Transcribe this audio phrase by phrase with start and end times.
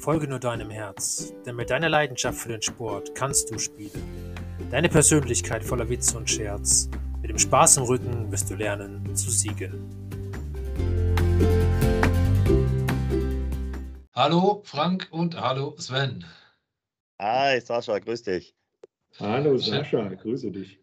[0.00, 4.34] Folge nur deinem Herz, denn mit deiner Leidenschaft für den Sport kannst du spielen.
[4.70, 6.88] Deine Persönlichkeit voller Witz und Scherz.
[7.20, 9.74] Mit dem Spaß im Rücken wirst du lernen zu siegen.
[14.14, 16.24] Hallo Frank und hallo Sven.
[17.20, 18.54] Hi Sascha, grüß dich.
[19.18, 20.78] Hallo Sascha, grüße dich.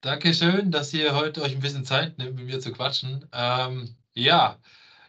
[0.00, 3.28] Dankeschön, dass ihr heute euch ein bisschen Zeit nimmt, mit mir zu quatschen.
[3.32, 4.60] Ähm, ja,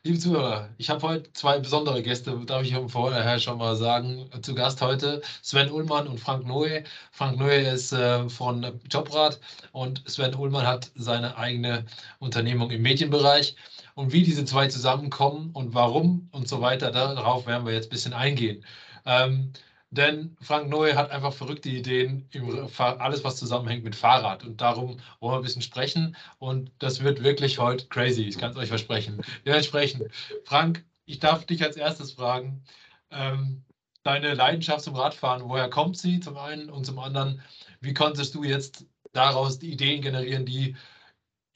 [0.04, 4.30] Liebe Zuhörer, ich habe heute zwei besondere Gäste, darf ich vorher schon mal sagen.
[4.42, 6.86] Zu Gast heute Sven Ullmann und Frank Noe.
[7.12, 9.42] Frank Noe ist äh, von Jobrad
[9.74, 11.86] und Sven Ullmann hat seine eigene
[12.20, 13.58] Unternehmung im Medienbereich.
[13.94, 17.90] Und wie diese zwei zusammenkommen und warum und so weiter, darauf werden wir jetzt ein
[17.90, 18.64] bisschen eingehen.
[19.06, 19.52] Ähm,
[19.92, 24.44] denn Frank Noe hat einfach verrückte Ideen, über alles, was zusammenhängt mit Fahrrad.
[24.44, 26.16] Und darum wollen wir ein bisschen sprechen.
[26.38, 29.22] Und das wird wirklich heute crazy, ich kann es euch versprechen.
[29.46, 30.04] Dementsprechend,
[30.44, 32.64] Frank, ich darf dich als erstes fragen,
[33.12, 33.64] ähm,
[34.04, 36.70] deine Leidenschaft zum Radfahren, woher kommt sie zum einen?
[36.70, 37.42] Und zum anderen,
[37.82, 40.76] wie konntest du jetzt daraus die Ideen generieren, die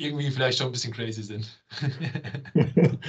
[0.04, 1.62] irgendwie vielleicht schon ein bisschen crazy sind.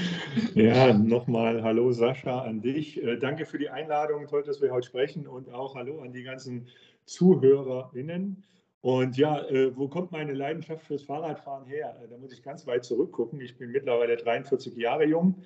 [0.54, 3.02] ja, nochmal Hallo Sascha an dich.
[3.02, 4.26] Äh, danke für die Einladung.
[4.26, 6.68] Toll, dass wir heute sprechen und auch Hallo an die ganzen
[7.06, 8.44] ZuhörerInnen.
[8.80, 11.96] Und ja, äh, wo kommt meine Leidenschaft fürs Fahrradfahren her?
[12.02, 13.40] Äh, da muss ich ganz weit zurückgucken.
[13.40, 15.42] Ich bin mittlerweile 43 Jahre jung.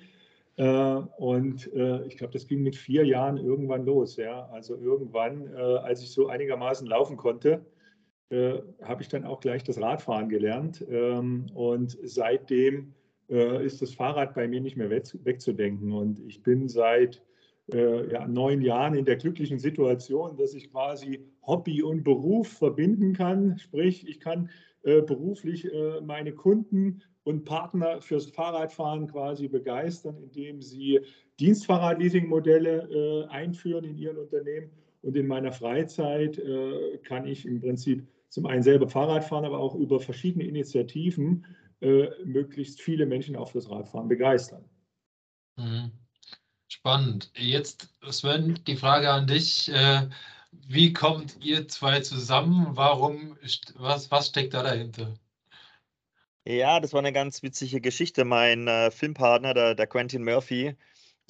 [0.57, 4.19] Und ich glaube, das ging mit vier Jahren irgendwann los.
[4.51, 7.65] Also irgendwann, als ich so einigermaßen laufen konnte,
[8.29, 10.85] äh, habe ich dann auch gleich das Radfahren gelernt.
[10.89, 12.93] Ähm, und seitdem
[13.29, 15.91] äh, ist das Fahrrad bei mir nicht mehr weg, wegzudenken.
[15.93, 17.23] Und ich bin seit
[17.73, 23.13] äh, ja, neun Jahren in der glücklichen Situation, dass ich quasi Hobby und Beruf verbinden
[23.13, 23.57] kann.
[23.57, 24.49] Sprich, ich kann
[24.83, 30.99] äh, beruflich äh, meine Kunden und Partner fürs Fahrradfahren quasi begeistern, indem sie
[31.39, 34.71] Dienstfahrrad-Leasing-Modelle äh, einführen in ihren Unternehmen.
[35.01, 36.41] Und in meiner Freizeit
[37.05, 41.45] kann ich im Prinzip zum einen selber Fahrrad fahren, aber auch über verschiedene Initiativen
[41.81, 44.63] äh, möglichst viele Menschen auf das Radfahren begeistern.
[45.57, 45.91] Mhm.
[46.67, 47.31] Spannend.
[47.35, 49.71] Jetzt, Sven, die Frage an dich.
[49.71, 50.07] Äh,
[50.51, 52.75] wie kommt ihr zwei zusammen?
[52.75, 53.37] Warum,
[53.75, 55.13] was, was steckt da dahinter?
[56.45, 58.25] Ja, das war eine ganz witzige Geschichte.
[58.25, 60.75] Mein äh, Filmpartner, der, der Quentin Murphy,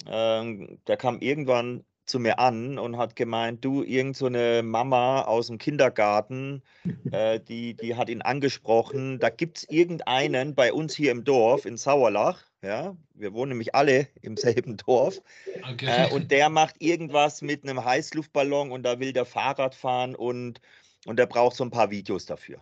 [0.06, 5.22] ähm, der kam irgendwann zu mir an und hat gemeint, du, irgend so eine Mama
[5.22, 6.62] aus dem Kindergarten,
[7.12, 11.64] äh, die, die hat ihn angesprochen, da gibt es irgendeinen bei uns hier im Dorf
[11.64, 15.20] in Sauerlach, ja, wir wohnen nämlich alle im selben Dorf,
[15.72, 16.06] okay.
[16.06, 20.60] äh, und der macht irgendwas mit einem Heißluftballon und da will der Fahrrad fahren und,
[21.06, 22.58] und der braucht so ein paar Videos dafür.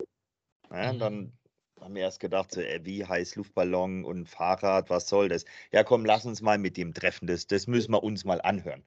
[0.71, 0.99] Ja, mhm.
[0.99, 1.33] Dann
[1.81, 5.45] haben wir erst gedacht, so, ey, wie Heißluftballon und Fahrrad, was soll das?
[5.71, 8.83] Ja, komm, lass uns mal mit ihm treffen, das, das müssen wir uns mal anhören.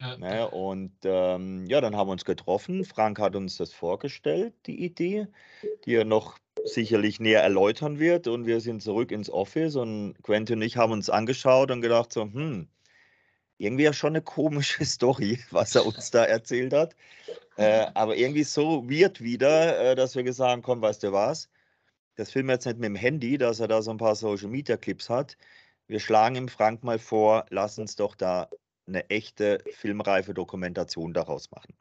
[0.00, 0.16] Ja.
[0.16, 0.48] Ne?
[0.48, 2.84] Und ähm, ja, dann haben wir uns getroffen.
[2.84, 5.26] Frank hat uns das vorgestellt, die Idee,
[5.84, 8.26] die er noch sicherlich näher erläutern wird.
[8.26, 12.12] Und wir sind zurück ins Office und Quentin und ich haben uns angeschaut und gedacht
[12.12, 12.68] so, hm,
[13.58, 16.96] irgendwie ja schon eine komische Story, was er uns da erzählt hat.
[17.56, 21.50] Äh, aber irgendwie so wird wieder, äh, dass wir gesagt haben, komm, weißt du was,
[22.16, 24.48] das filmen wir jetzt nicht mit dem Handy, dass er da so ein paar Social
[24.48, 25.36] Media Clips hat.
[25.88, 28.48] Wir schlagen ihm Frank mal vor, lass uns doch da
[28.90, 31.74] eine echte filmreife Dokumentation daraus machen.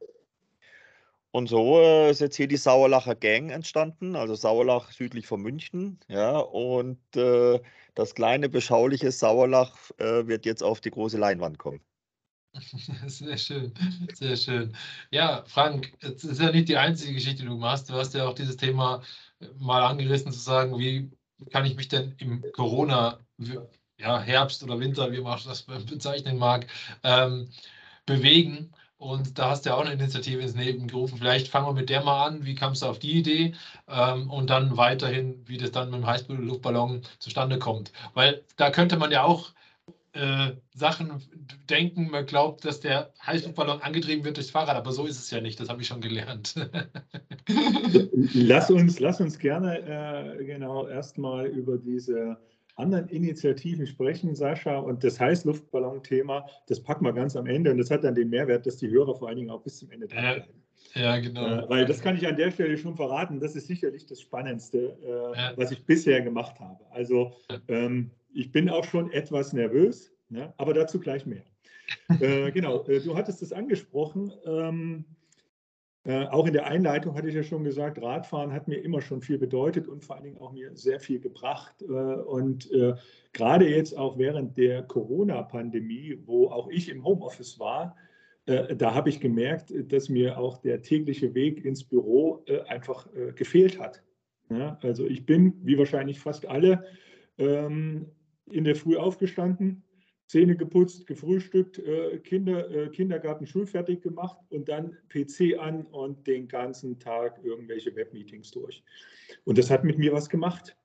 [1.32, 6.00] Und so äh, ist jetzt hier die Sauerlacher Gang entstanden, also Sauerlach südlich von München.
[6.08, 7.60] Ja, und äh,
[7.94, 11.82] das kleine, beschauliche Sauerlach äh, wird jetzt auf die große Leinwand kommen.
[13.06, 13.74] Sehr schön,
[14.16, 14.76] sehr schön.
[15.12, 17.92] Ja, Frank, es ist ja nicht die einzige Geschichte, die du machst.
[17.92, 19.04] Du hast ja auch dieses Thema
[19.60, 21.12] mal angerissen, zu sagen, wie
[21.52, 23.20] kann ich mich denn im Corona
[24.00, 26.68] ja, Herbst oder Winter, wie man das bezeichnen mag,
[27.04, 27.50] ähm,
[28.06, 28.72] bewegen.
[28.98, 31.18] Und da hast du ja auch eine Initiative ins Leben gerufen.
[31.18, 32.46] Vielleicht fangen wir mit der mal an.
[32.46, 33.54] Wie kamst du auf die Idee?
[33.88, 37.94] Ähm, und dann weiterhin, wie das dann mit dem Heißluftballon zustande kommt.
[38.14, 39.52] Weil da könnte man ja auch
[40.12, 41.22] äh, Sachen
[41.70, 42.10] denken.
[42.10, 45.60] Man glaubt, dass der Heißluftballon angetrieben wird durchs Fahrrad, aber so ist es ja nicht.
[45.62, 46.56] Das habe ich schon gelernt.
[48.34, 49.80] lass, uns, lass uns gerne
[50.40, 52.38] äh, genau erstmal über diese
[52.80, 54.78] anderen Initiativen sprechen, Sascha.
[54.78, 57.72] Und das Heißluftballon-Thema, das packen wir ganz am Ende.
[57.72, 59.92] Und das hat dann den Mehrwert, dass die Hörer vor allen Dingen auch bis zum
[59.92, 60.64] Ende dranbleiben.
[60.96, 61.46] Ja, genau.
[61.46, 63.40] Äh, weil das kann ich an der Stelle schon verraten.
[63.40, 65.54] Das ist sicherlich das Spannendste, äh, ja.
[65.56, 66.80] was ich bisher gemacht habe.
[66.92, 67.34] Also
[67.68, 71.44] ähm, ich bin auch schon etwas nervös, ja, aber dazu gleich mehr.
[72.20, 74.32] äh, genau, äh, du hattest es angesprochen.
[74.46, 75.06] Ähm,
[76.06, 79.22] Äh, auch in der Einleitung hatte ich ja schon gesagt, Radfahren hat mir immer schon
[79.22, 81.82] viel bedeutet und vor allen Dingen auch mir sehr viel gebracht.
[81.82, 82.96] Äh, und äh,
[83.34, 87.98] gerade jetzt auch während der Corona-Pandemie, wo auch ich im Homeoffice war,
[88.46, 93.08] äh, da habe ich gemerkt, dass mir auch der tägliche Weg ins Büro äh, einfach
[93.36, 94.02] gefehlt hat.
[94.82, 96.84] Also ich bin, wie wahrscheinlich fast alle,
[97.38, 98.08] ähm,
[98.50, 99.84] in der Früh aufgestanden,
[100.30, 106.48] Zähne geputzt, gefrühstückt, äh, Kinder, äh, Kindergarten schulfertig gemacht und dann PC an und den
[106.48, 108.84] ganzen Tag irgendwelche Webmeetings durch.
[109.44, 110.78] Und das hat mit mir was gemacht.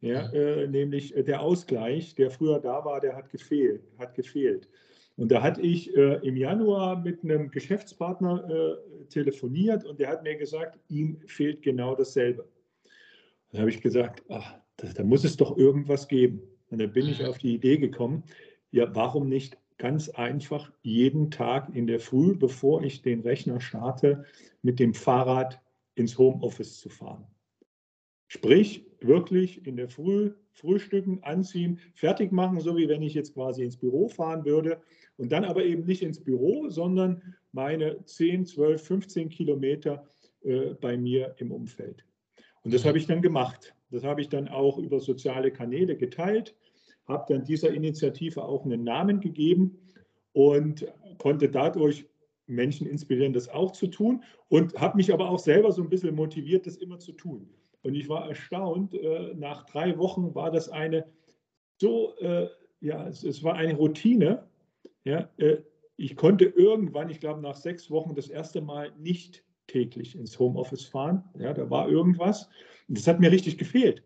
[0.00, 3.82] Ja, äh, nämlich äh, der Ausgleich, der früher da war, der hat gefehlt.
[3.98, 4.68] Hat gefehlt.
[5.16, 10.22] Und da hatte ich äh, im Januar mit einem Geschäftspartner äh, telefoniert und der hat
[10.22, 12.46] mir gesagt, ihm fehlt genau dasselbe.
[13.50, 16.42] Da habe ich gesagt, ach, da, da muss es doch irgendwas geben.
[16.70, 18.22] Und dann bin ich auf die Idee gekommen,
[18.70, 24.24] ja, warum nicht ganz einfach jeden Tag in der Früh, bevor ich den Rechner starte,
[24.62, 25.60] mit dem Fahrrad
[25.94, 27.26] ins Homeoffice zu fahren.
[28.26, 33.62] Sprich, wirklich in der Früh frühstücken, anziehen, fertig machen, so wie wenn ich jetzt quasi
[33.62, 34.80] ins Büro fahren würde.
[35.16, 40.04] Und dann aber eben nicht ins Büro, sondern meine 10, 12, 15 Kilometer
[40.42, 42.04] äh, bei mir im Umfeld.
[42.64, 43.74] Und das habe ich dann gemacht.
[43.90, 46.54] Das habe ich dann auch über soziale Kanäle geteilt
[47.08, 49.78] habe dann dieser Initiative auch einen Namen gegeben
[50.32, 50.86] und
[51.18, 52.06] konnte dadurch
[52.46, 56.14] Menschen inspirieren, das auch zu tun und habe mich aber auch selber so ein bisschen
[56.14, 57.48] motiviert, das immer zu tun.
[57.82, 61.06] Und ich war erstaunt, äh, nach drei Wochen war das eine
[61.80, 62.48] so, äh,
[62.80, 64.44] ja, es, war eine Routine.
[65.04, 65.58] Ja, äh,
[65.96, 70.84] ich konnte irgendwann, ich glaube nach sechs Wochen, das erste Mal nicht täglich ins Homeoffice
[70.84, 71.24] fahren.
[71.38, 72.48] Ja, da war irgendwas.
[72.88, 74.02] Und das hat mir richtig gefehlt.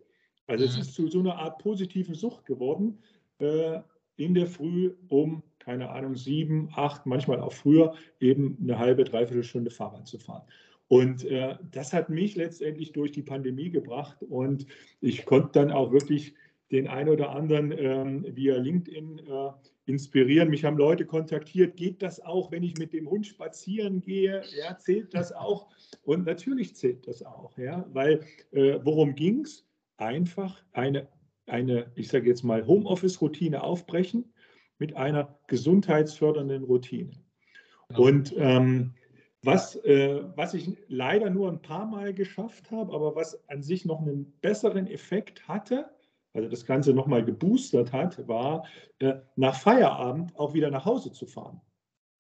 [0.53, 2.99] Also es ist zu so einer Art positiven Sucht geworden,
[3.39, 3.81] äh,
[4.17, 9.45] in der Früh um, keine Ahnung, sieben, acht, manchmal auch früher, eben eine halbe, dreiviertel
[9.45, 10.43] Stunde Fahrrad zu fahren.
[10.89, 14.67] Und äh, das hat mich letztendlich durch die Pandemie gebracht und
[15.01, 16.35] ich konnte dann auch wirklich
[16.71, 19.51] den einen oder anderen ähm, via LinkedIn äh,
[19.87, 20.51] inspirieren.
[20.51, 24.43] Mich haben Leute kontaktiert, geht das auch, wenn ich mit dem Hund spazieren gehe?
[24.55, 25.71] Ja, zählt das auch?
[26.03, 28.21] Und natürlich zählt das auch, ja, weil
[28.51, 29.67] äh, worum ging es?
[30.03, 31.09] Einfach eine,
[31.47, 34.33] eine ich sage jetzt mal, Homeoffice-Routine aufbrechen
[34.79, 37.13] mit einer gesundheitsfördernden Routine.
[37.89, 38.03] Genau.
[38.03, 38.95] Und ähm,
[39.43, 43.85] was, äh, was ich leider nur ein paar Mal geschafft habe, aber was an sich
[43.85, 45.91] noch einen besseren Effekt hatte,
[46.33, 48.67] also das Ganze nochmal geboostert hat, war
[49.01, 51.61] äh, nach Feierabend auch wieder nach Hause zu fahren.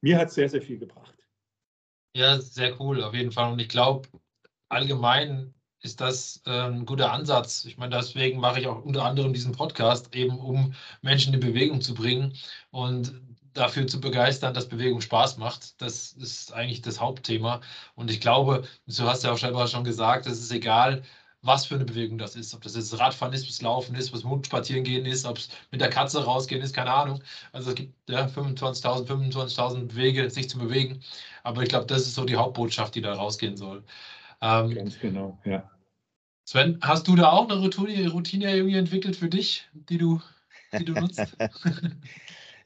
[0.01, 1.17] mir hat es sehr, sehr viel gebracht.
[2.15, 3.51] Ja, sehr cool, auf jeden Fall.
[3.51, 4.07] Und ich glaube,
[4.69, 7.65] allgemein ist das äh, ein guter Ansatz.
[7.65, 11.81] Ich meine, deswegen mache ich auch unter anderem diesen Podcast, eben um Menschen in Bewegung
[11.81, 12.33] zu bringen
[12.71, 13.21] und
[13.53, 15.81] dafür zu begeistern, dass Bewegung Spaß macht.
[15.81, 17.61] Das ist eigentlich das Hauptthema.
[17.95, 21.03] Und ich glaube, du hast ja auch selber schon gesagt, es ist egal,
[21.43, 22.53] was für eine Bewegung das ist.
[22.55, 25.49] Ob das jetzt Radfahren ist, was Laufen ist, was Hund spazieren gehen ist, ob es
[25.71, 27.21] mit der Katze rausgehen ist, keine Ahnung.
[27.51, 31.01] Also es gibt ja 25.000, 25.000 Wege, sich zu bewegen.
[31.43, 33.83] Aber ich glaube, das ist so die Hauptbotschaft, die da rausgehen soll.
[34.41, 35.69] Ähm, Ganz genau, ja.
[36.45, 40.21] Sven, hast du da auch eine Routine, Routine irgendwie entwickelt für dich, die du,
[40.77, 41.37] die du nutzt?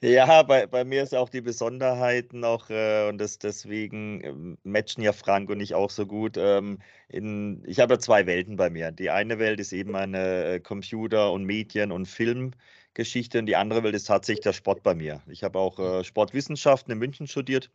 [0.01, 5.01] Ja, bei, bei mir ist auch die Besonderheit noch, äh, und das, deswegen ähm, matchen
[5.01, 6.37] ja Frank und ich auch so gut.
[6.37, 8.91] Ähm, in, ich habe ja zwei Welten bei mir.
[8.91, 13.81] Die eine Welt ist eben eine äh, Computer- und Medien- und Filmgeschichte und die andere
[13.83, 15.21] Welt ist tatsächlich der Sport bei mir.
[15.27, 17.71] Ich habe auch äh, Sportwissenschaften in München studiert.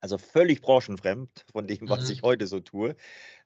[0.00, 2.12] Also völlig branchenfremd von dem, was mhm.
[2.12, 2.94] ich heute so tue.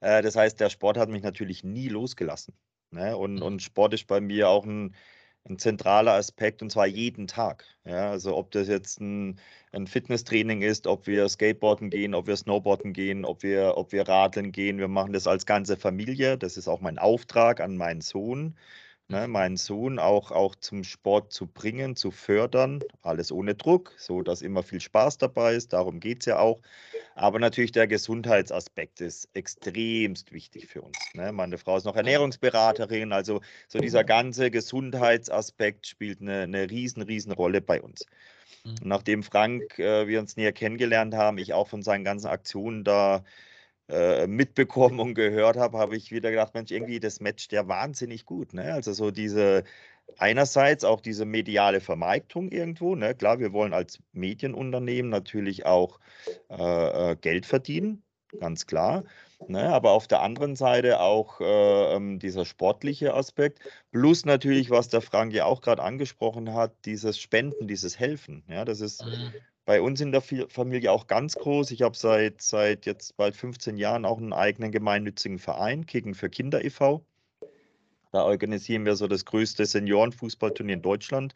[0.01, 2.53] Äh, das heißt, der Sport hat mich natürlich nie losgelassen.
[2.91, 3.15] Ne?
[3.15, 3.43] Und, mhm.
[3.43, 4.93] und Sport ist bei mir auch ein
[5.49, 7.65] ein zentraler Aspekt und zwar jeden Tag.
[7.85, 9.39] Ja, also ob das jetzt ein,
[9.71, 14.07] ein Fitnesstraining ist, ob wir Skateboarden gehen, ob wir Snowboarden gehen, ob wir, ob wir
[14.07, 14.77] Radeln gehen.
[14.77, 16.37] Wir machen das als ganze Familie.
[16.37, 18.55] Das ist auch mein Auftrag an meinen Sohn
[19.11, 22.81] ne, meinen Sohn auch, auch zum Sport zu bringen, zu fördern.
[23.01, 25.73] Alles ohne Druck, so dass immer viel Spaß dabei ist.
[25.73, 26.61] Darum geht es ja auch.
[27.15, 30.97] Aber natürlich der Gesundheitsaspekt ist extremst wichtig für uns.
[31.13, 31.31] Ne?
[31.31, 37.31] Meine Frau ist noch Ernährungsberaterin, also so dieser ganze Gesundheitsaspekt spielt eine, eine riesen, riesen
[37.33, 38.05] Rolle bei uns.
[38.63, 38.75] Mhm.
[38.83, 43.23] Nachdem Frank, äh, wir uns näher kennengelernt haben, ich auch von seinen ganzen Aktionen da
[43.89, 48.25] äh, mitbekommen und gehört habe, habe ich wieder gedacht, Mensch, irgendwie das matcht ja wahnsinnig
[48.25, 48.53] gut.
[48.53, 48.73] Ne?
[48.73, 49.63] Also so diese
[50.17, 52.95] einerseits auch diese mediale Vermarktung irgendwo.
[52.95, 53.15] Ne?
[53.15, 55.99] Klar, wir wollen als Medienunternehmen natürlich auch
[56.49, 58.03] äh, äh Geld verdienen,
[58.39, 59.03] ganz klar.
[59.47, 59.73] Ne?
[59.73, 63.59] Aber auf der anderen Seite auch äh, ähm, dieser sportliche Aspekt,
[63.91, 68.43] plus natürlich, was der Frank ja auch gerade angesprochen hat, dieses Spenden, dieses Helfen.
[68.47, 69.33] Ja, das ist mhm
[69.65, 71.71] bei uns in der Familie auch ganz groß.
[71.71, 76.29] Ich habe seit, seit jetzt bald 15 Jahren auch einen eigenen gemeinnützigen Verein, Kicken für
[76.29, 77.05] Kinder e.V.
[78.11, 81.35] Da organisieren wir so das größte Seniorenfußballturnier in Deutschland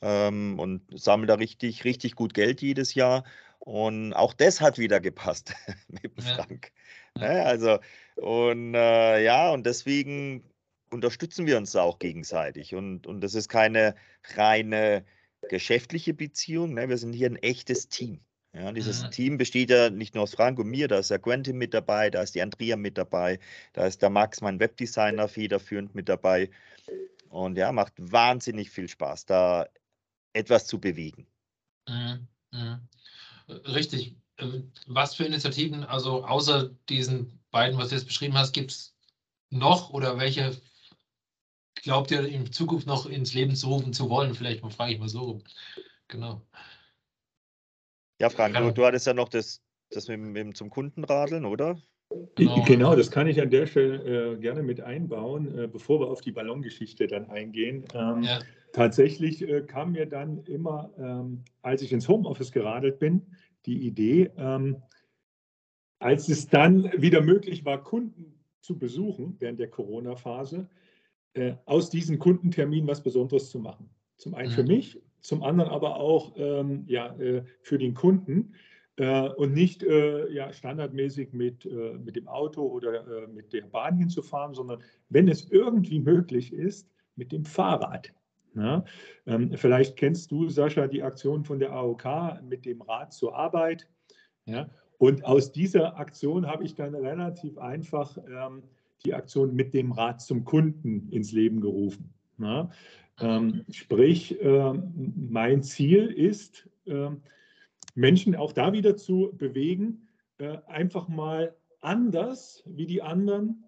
[0.00, 3.24] ähm, und sammeln da richtig, richtig gut Geld jedes Jahr.
[3.60, 5.54] Und auch das hat wieder gepasst
[5.88, 6.34] mit dem ja.
[6.34, 6.72] Frank.
[7.16, 7.28] Ja.
[7.28, 7.78] Ne, also,
[8.16, 10.42] und äh, ja, und deswegen
[10.90, 12.74] unterstützen wir uns da auch gegenseitig.
[12.74, 13.94] Und, und das ist keine
[14.34, 15.04] reine
[15.48, 16.74] geschäftliche Beziehung.
[16.74, 16.88] Ne?
[16.88, 18.20] Wir sind hier ein echtes Team.
[18.54, 19.10] Ja, dieses mhm.
[19.10, 22.10] Team besteht ja nicht nur aus Frank und mir, da ist der Quentin mit dabei,
[22.10, 23.38] da ist die Andrea mit dabei,
[23.74, 26.50] da ist der Max, mein Webdesigner, federführend mit dabei.
[27.28, 29.66] Und ja, macht wahnsinnig viel Spaß, da
[30.32, 31.26] etwas zu bewegen.
[31.86, 32.26] Mhm.
[32.52, 32.88] Mhm.
[33.48, 34.16] Richtig.
[34.38, 38.94] Ähm, was für Initiativen, also außer diesen beiden, was du jetzt beschrieben hast, gibt es
[39.50, 40.56] noch oder welche
[41.82, 44.34] glaubt ihr in Zukunft noch ins Leben zu rufen zu wollen?
[44.34, 45.44] Vielleicht frage ich mal so rum.
[46.08, 46.42] Genau.
[48.20, 51.78] Ja, Frank, du, du hattest ja noch das, das mit, mit zum Kundenradeln, oder?
[52.36, 52.64] Genau.
[52.64, 56.22] genau, das kann ich an der Stelle äh, gerne mit einbauen, äh, bevor wir auf
[56.22, 57.84] die Ballongeschichte dann eingehen.
[57.92, 58.40] Ähm, ja.
[58.72, 63.26] Tatsächlich äh, kam mir dann immer, ähm, als ich ins Homeoffice geradelt bin,
[63.66, 64.82] die Idee, ähm,
[65.98, 70.68] als es dann wieder möglich war, Kunden zu besuchen während der Corona-Phase,
[71.38, 73.88] äh, aus diesem Kundentermin was Besonderes zu machen.
[74.16, 74.54] Zum einen mhm.
[74.54, 78.54] für mich, zum anderen aber auch ähm, ja, äh, für den Kunden
[78.96, 83.96] äh, und nicht äh, ja, standardmäßig mit, äh, mit dem Auto oder mit der Bahn
[83.96, 88.12] hinzufahren, sondern wenn es irgendwie möglich ist, mit dem Fahrrad.
[88.54, 88.84] Ja,
[89.26, 93.86] ähm, vielleicht kennst du, Sascha, die Aktion von der AOK mit dem Rad zur Arbeit.
[94.46, 98.64] Ja, und aus dieser Aktion habe ich dann relativ einfach ähm,
[99.04, 102.12] die Aktion mit dem Rat zum Kunden ins Leben gerufen.
[102.38, 102.70] Ja,
[103.20, 107.10] ähm, sprich, äh, mein Ziel ist, äh,
[107.94, 113.64] Menschen auch da wieder zu bewegen, äh, einfach mal anders wie die anderen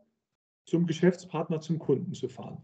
[0.67, 2.59] zum Geschäftspartner, zum Kunden zu fahren.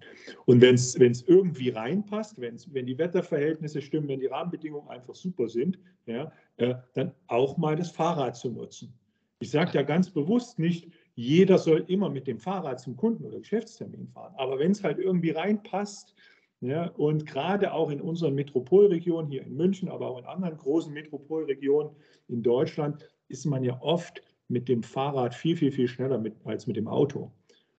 [0.44, 5.48] Und wenn es irgendwie reinpasst, wenn's, wenn die Wetterverhältnisse stimmen, wenn die Rahmenbedingungen einfach super
[5.48, 8.94] sind, ja, äh, dann auch mal das Fahrrad zu nutzen.
[9.40, 13.40] Ich sage ja ganz bewusst nicht, jeder soll immer mit dem Fahrrad zum Kunden oder
[13.40, 14.34] Geschäftstermin fahren.
[14.36, 16.14] Aber wenn es halt irgendwie reinpasst,
[16.60, 20.92] ja, und gerade auch in unseren Metropolregionen, hier in München, aber auch in anderen großen
[20.92, 21.90] Metropolregionen
[22.28, 26.66] in Deutschland, ist man ja oft mit dem Fahrrad viel, viel, viel schneller mit, als
[26.66, 27.32] mit dem Auto.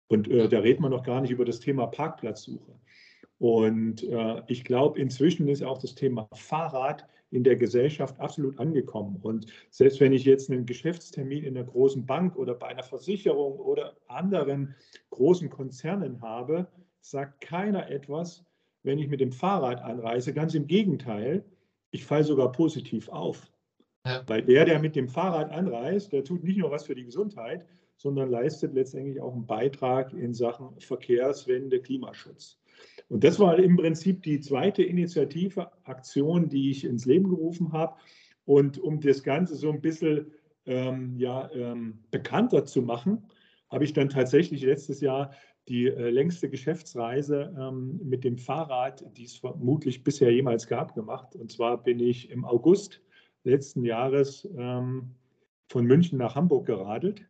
[0.07, 2.73] Und äh, da redet man noch gar nicht über das Thema Parkplatzsuche.
[3.39, 9.19] Und äh, ich glaube, inzwischen ist auch das Thema Fahrrad in der Gesellschaft absolut angekommen.
[9.21, 13.59] Und selbst wenn ich jetzt einen Geschäftstermin in einer großen Bank oder bei einer Versicherung
[13.59, 14.75] oder anderen
[15.09, 16.67] großen Konzernen habe,
[17.01, 18.45] sagt keiner etwas,
[18.83, 20.33] wenn ich mit dem Fahrrad anreise.
[20.33, 21.43] Ganz im Gegenteil,
[21.91, 23.51] ich falle sogar positiv auf.
[24.05, 24.23] Ja.
[24.27, 27.65] Weil der, der mit dem Fahrrad anreist, der tut nicht nur was für die Gesundheit,
[27.97, 32.59] sondern leistet letztendlich auch einen Beitrag in Sachen Verkehrswende, Klimaschutz.
[33.09, 37.95] Und das war im Prinzip die zweite Initiative, Aktion, die ich ins Leben gerufen habe.
[38.45, 40.31] Und um das Ganze so ein bisschen
[40.65, 43.23] ähm, ja, ähm, bekannter zu machen,
[43.69, 45.31] habe ich dann tatsächlich letztes Jahr
[45.67, 51.35] die äh, längste Geschäftsreise ähm, mit dem Fahrrad, die es vermutlich bisher jemals gab, gemacht.
[51.35, 53.01] Und zwar bin ich im August
[53.43, 55.15] letzten Jahres ähm,
[55.67, 57.25] von München nach Hamburg geradelt.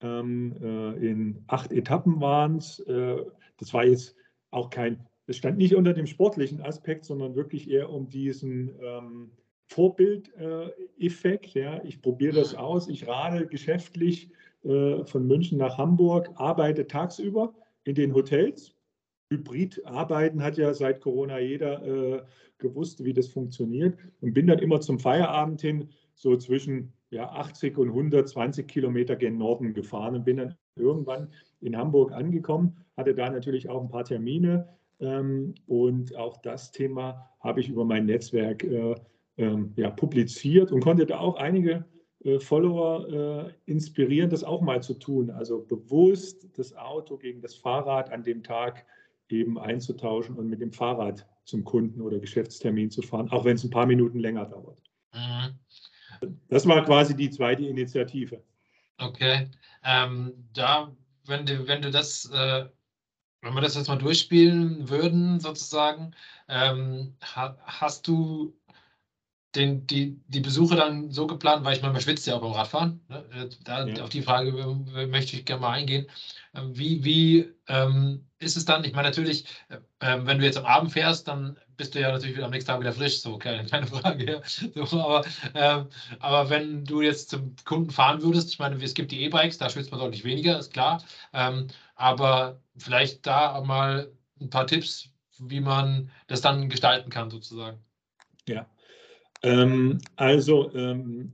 [0.00, 2.78] Ähm, äh, in acht Etappen waren es.
[2.80, 3.24] Äh,
[3.56, 4.14] das war jetzt
[4.50, 9.30] auch kein, es stand nicht unter dem sportlichen Aspekt, sondern wirklich eher um diesen ähm,
[9.66, 11.56] Vorbildeffekt.
[11.56, 11.84] Äh, ja.
[11.84, 14.30] Ich probiere das aus, ich rade geschäftlich
[14.64, 18.74] äh, von München nach Hamburg, arbeite tagsüber in den Hotels
[19.30, 22.22] Hybrid arbeiten hat ja seit Corona jeder äh,
[22.58, 27.76] gewusst, wie das funktioniert und bin dann immer zum Feierabend hin so zwischen ja, 80
[27.78, 33.30] und 120 Kilometer gen Norden gefahren und bin dann irgendwann in Hamburg angekommen, hatte da
[33.30, 34.68] natürlich auch ein paar Termine
[35.00, 38.94] ähm, und auch das Thema habe ich über mein Netzwerk äh,
[39.36, 41.84] äh, ja, publiziert und konnte da auch einige
[42.24, 45.30] äh, Follower äh, inspirieren, das auch mal zu tun.
[45.30, 48.84] Also bewusst das Auto gegen das Fahrrad an dem Tag
[49.28, 53.64] eben einzutauschen und mit dem Fahrrad zum Kunden oder Geschäftstermin zu fahren, auch wenn es
[53.64, 54.82] ein paar Minuten länger dauert.
[55.14, 55.58] Mhm.
[56.48, 58.42] Das war quasi die zweite Initiative.
[58.98, 59.48] Okay.
[59.84, 60.94] Ähm, da,
[61.28, 62.66] wenn du, wenn du das, äh,
[63.42, 66.14] wenn wir das jetzt mal durchspielen würden, sozusagen,
[66.48, 68.54] ähm, ha, hast du
[69.54, 72.52] den, die, die Besuche dann so geplant, weil ich meine, man schwitzt ja auch beim
[72.52, 73.00] Radfahren.
[73.08, 73.24] Ne?
[73.32, 74.04] Äh, da, ja.
[74.04, 76.06] Auf die Frage äh, möchte ich gerne mal eingehen.
[76.54, 78.84] Ähm, wie, wie ähm, ist es dann?
[78.84, 82.36] Ich meine, natürlich, äh, wenn du jetzt am Abend fährst, dann bist du ja natürlich
[82.36, 84.42] wieder am nächsten Tag wieder frisch, so keine, keine Frage.
[84.74, 84.84] Ja.
[84.84, 85.86] So, aber, ähm,
[86.20, 89.70] aber wenn du jetzt zum Kunden fahren würdest, ich meine, es gibt die E-Bikes, da
[89.70, 91.02] schwitzt man deutlich weniger, ist klar.
[91.32, 95.08] Ähm, aber vielleicht da mal ein paar Tipps,
[95.38, 97.78] wie man das dann gestalten kann, sozusagen.
[98.46, 98.66] Ja,
[99.42, 101.32] ähm, also ähm,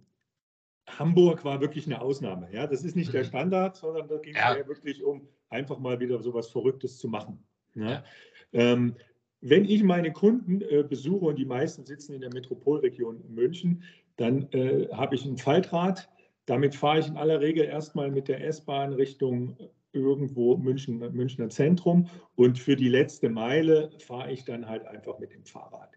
[0.87, 2.49] Hamburg war wirklich eine Ausnahme.
[2.53, 2.67] Ja?
[2.67, 3.29] Das ist nicht der mhm.
[3.29, 4.67] Standard, sondern da ging es ja.
[4.67, 7.45] wirklich um einfach mal wieder so was Verrücktes zu machen.
[7.75, 8.05] Ja?
[8.53, 8.97] Ähm,
[9.47, 13.83] wenn ich meine Kunden äh, besuche und die meisten sitzen in der Metropolregion München,
[14.17, 16.09] dann äh, habe ich ein Faltrad.
[16.47, 19.59] Damit fahre ich in aller Regel erstmal mit der S-Bahn Richtung
[19.93, 25.35] irgendwo München, Münchner Zentrum und für die letzte Meile fahre ich dann halt einfach mit
[25.35, 25.91] dem Fahrrad.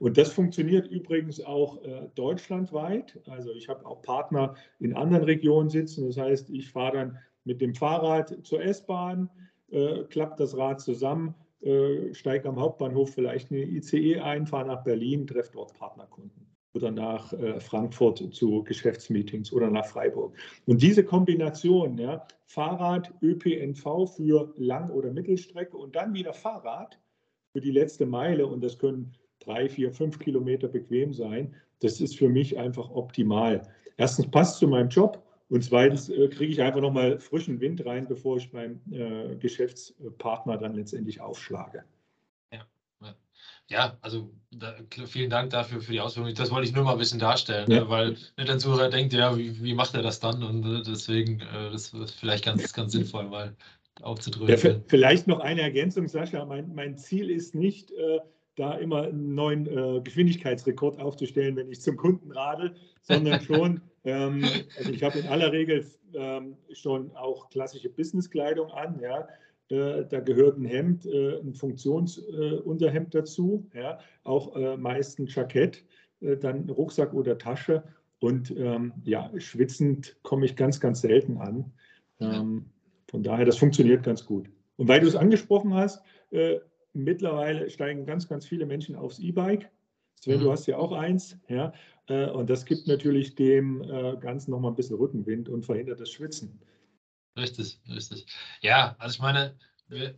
[0.00, 3.20] Und das funktioniert übrigens auch äh, deutschlandweit.
[3.26, 6.06] Also ich habe auch Partner in anderen Regionen sitzen.
[6.06, 9.28] Das heißt, ich fahre dann mit dem Fahrrad zur S-Bahn,
[9.70, 14.84] äh, klappt das Rad zusammen, äh, steige am Hauptbahnhof vielleicht eine ICE ein, fahre nach
[14.84, 20.36] Berlin, treffe dort Partnerkunden oder nach äh, Frankfurt zu Geschäftsmeetings oder nach Freiburg.
[20.66, 26.98] Und diese Kombination, ja, Fahrrad, ÖPNV für Lang- oder Mittelstrecke und dann wieder Fahrrad
[27.52, 31.54] für die letzte Meile und das können drei, vier, fünf Kilometer bequem sein.
[31.80, 33.62] Das ist für mich einfach optimal.
[33.96, 38.06] Erstens passt zu meinem Job und zweitens äh, kriege ich einfach nochmal frischen Wind rein,
[38.06, 41.84] bevor ich meinem äh, Geschäftspartner dann letztendlich aufschlage.
[42.52, 42.66] Ja,
[43.68, 44.74] ja also da,
[45.06, 46.34] vielen Dank dafür für die Ausführung.
[46.34, 47.80] Das wollte ich nur mal ein bisschen darstellen, ja.
[47.80, 50.42] ne, weil der Zuhörer denkt, ja, wie, wie macht er das dann?
[50.42, 53.56] Und äh, deswegen, äh, das ist vielleicht ganz, ganz sinnvoll, weil
[54.02, 54.76] aufzudröseln.
[54.76, 56.44] Ja, vielleicht noch eine Ergänzung, Sascha.
[56.44, 58.20] Mein, mein Ziel ist nicht, äh,
[58.56, 64.44] da immer einen neuen äh, Geschwindigkeitsrekord aufzustellen, wenn ich zum Kunden radel, sondern schon, ähm,
[64.76, 65.84] also ich habe in aller Regel
[66.14, 69.28] ähm, schon auch klassische Businesskleidung an, ja.
[69.70, 75.84] Äh, da gehört ein Hemd, äh, ein Funktionsunterhemd dazu, ja, auch äh, meist ein Jackett,
[76.20, 77.82] äh, dann Rucksack oder Tasche
[78.20, 81.72] und ähm, ja, schwitzend komme ich ganz, ganz selten an.
[82.20, 82.66] Ähm,
[83.10, 84.48] von daher, das funktioniert ganz gut.
[84.76, 86.58] Und weil du es angesprochen hast, äh,
[86.92, 89.70] mittlerweile steigen ganz, ganz viele Menschen aufs E-Bike.
[90.20, 90.44] Sven, mhm.
[90.44, 91.72] du hast ja auch eins, ja.
[92.08, 96.10] Äh, und das gibt natürlich dem äh, Ganzen nochmal ein bisschen Rückenwind und verhindert das
[96.10, 96.60] Schwitzen.
[97.36, 98.26] Richtig, richtig.
[98.60, 99.54] Ja, also ich meine,
[99.88, 100.14] wir,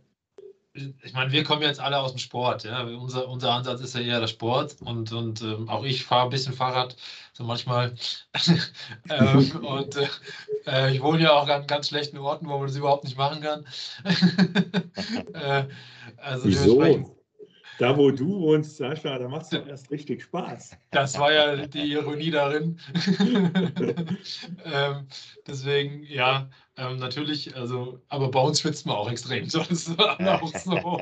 [0.73, 2.63] ich meine, wir kommen jetzt alle aus dem Sport.
[2.63, 2.83] Ja?
[2.83, 6.29] Unser, unser Ansatz ist ja eher der Sport und, und ähm, auch ich fahre ein
[6.29, 6.95] bisschen Fahrrad,
[7.33, 7.93] so manchmal.
[9.09, 10.07] ähm, und äh,
[10.65, 13.41] äh, ich wohne ja auch an ganz schlechten Orten, wo man das überhaupt nicht machen
[13.41, 13.65] kann.
[15.33, 15.65] äh,
[16.17, 17.20] also Wieso?
[17.81, 20.77] Da, wo du wohnst, Sascha, da macht es doch erst richtig Spaß.
[20.91, 22.77] Das war ja die Ironie darin.
[24.65, 25.07] ähm,
[25.47, 26.47] deswegen, ja,
[26.81, 29.47] ähm, natürlich, also, aber bei uns schwitzt man auch extrem.
[29.49, 30.99] So, das war auch so.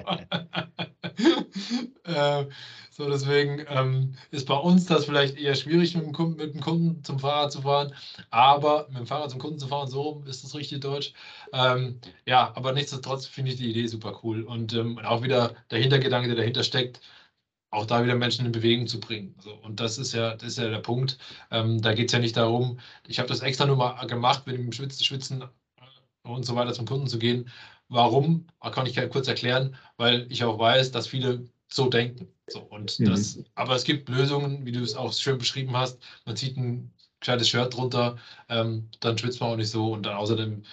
[2.03, 2.45] äh,
[2.91, 6.59] so, deswegen ähm, ist bei uns das vielleicht eher schwierig, mit dem, Kunden, mit dem,
[6.59, 7.93] Kunden, zum Fahrrad zu fahren.
[8.29, 11.13] Aber mit dem Fahrrad zum Kunden zu fahren, so ist das richtig deutsch.
[11.53, 14.43] Ähm, ja, aber nichtsdestotrotz finde ich die Idee super cool.
[14.43, 16.99] Und, ähm, und auch wieder der Hintergedanke, der dahinter steckt,
[17.71, 19.33] auch da wieder Menschen in Bewegung zu bringen.
[19.37, 21.17] Also, und das ist ja, das ist ja der Punkt.
[21.51, 24.57] Ähm, da geht es ja nicht darum, ich habe das extra nur mal gemacht, mit
[24.57, 25.43] dem Schwitzen, Schwitzen
[26.35, 27.49] und so weiter zum Kunden zu gehen.
[27.89, 28.47] Warum?
[28.61, 32.27] Kann ich kurz erklären, weil ich auch weiß, dass viele so denken.
[32.47, 33.05] So, und mhm.
[33.05, 36.01] das, aber es gibt Lösungen, wie du es auch schön beschrieben hast.
[36.25, 39.93] Man zieht ein gescheites Shirt drunter, ähm, dann schwitzt man auch nicht so.
[39.93, 40.63] Und dann außerdem,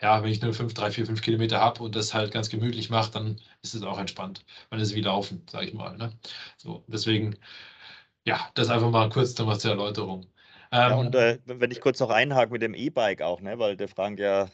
[0.00, 2.90] ja, wenn ich nur 5, 3, 4, 5 Kilometer habe und das halt ganz gemütlich
[2.90, 4.44] mache, dann ist es auch entspannt.
[4.70, 5.96] Man ist wie laufen, sage ich mal.
[5.96, 6.12] Ne?
[6.56, 7.36] So, deswegen,
[8.24, 10.26] ja, das einfach mal kurz nochmal zur Erläuterung.
[10.72, 13.76] Ähm, ja, und äh, wenn ich kurz noch einhake mit dem E-Bike auch, ne, weil
[13.76, 14.48] der fragen ja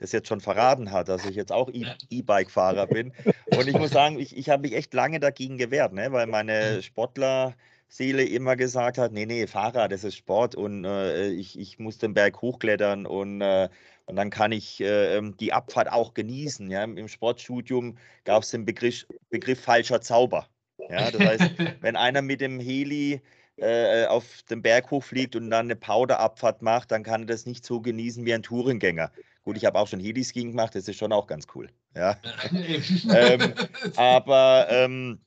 [0.00, 3.12] das jetzt schon verraten hat, dass ich jetzt auch E- E-Bike-Fahrer bin.
[3.54, 6.10] Und ich muss sagen, ich, ich habe mich echt lange dagegen gewehrt, ne?
[6.10, 11.58] weil meine Sportlerseele immer gesagt hat, nee, nee, Fahrrad, das ist Sport und äh, ich,
[11.58, 13.68] ich muss den Berg hochklettern und, äh,
[14.06, 16.70] und dann kann ich äh, ähm, die Abfahrt auch genießen.
[16.70, 16.82] Ja?
[16.82, 20.48] Im Sportstudium gab es den Begriff, Begriff falscher Zauber.
[20.88, 21.10] Ja?
[21.10, 21.50] Das heißt,
[21.82, 23.20] wenn einer mit dem Heli
[23.56, 27.66] äh, auf den Berg hochfliegt und dann eine Powderabfahrt macht, dann kann er das nicht
[27.66, 29.12] so genießen wie ein Tourengänger.
[29.42, 31.68] Gut, ich habe auch schon Heliskiing gemacht, das ist schon auch ganz cool.
[31.94, 32.18] Ja.
[33.14, 33.54] ähm,
[33.96, 35.20] aber ähm,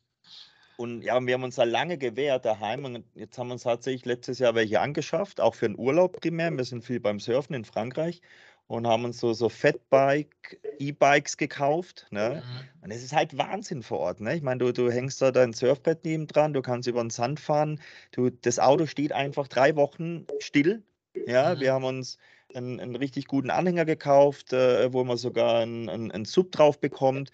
[0.77, 4.05] und ja, wir haben uns da lange gewehrt daheim und jetzt haben wir uns tatsächlich
[4.05, 6.51] letztes Jahr welche angeschafft, auch für den Urlaub primär.
[6.51, 8.21] Wir sind viel beim Surfen in Frankreich
[8.67, 12.07] und haben uns so, so Fatbike, E-Bikes gekauft.
[12.11, 12.43] Ne?
[12.43, 12.83] Mhm.
[12.83, 14.19] Und es ist halt Wahnsinn vor Ort.
[14.19, 14.35] Ne?
[14.35, 17.79] Ich meine, du, du hängst da dein Surfbrett nebendran, du kannst über den Sand fahren.
[18.11, 20.83] Du, das Auto steht einfach drei Wochen still.
[21.27, 21.59] Ja, Mhm.
[21.59, 22.17] wir haben uns
[22.55, 26.79] einen, einen richtig guten Anhänger gekauft, äh, wo man sogar einen, einen, einen Sub drauf
[26.79, 27.31] bekommt.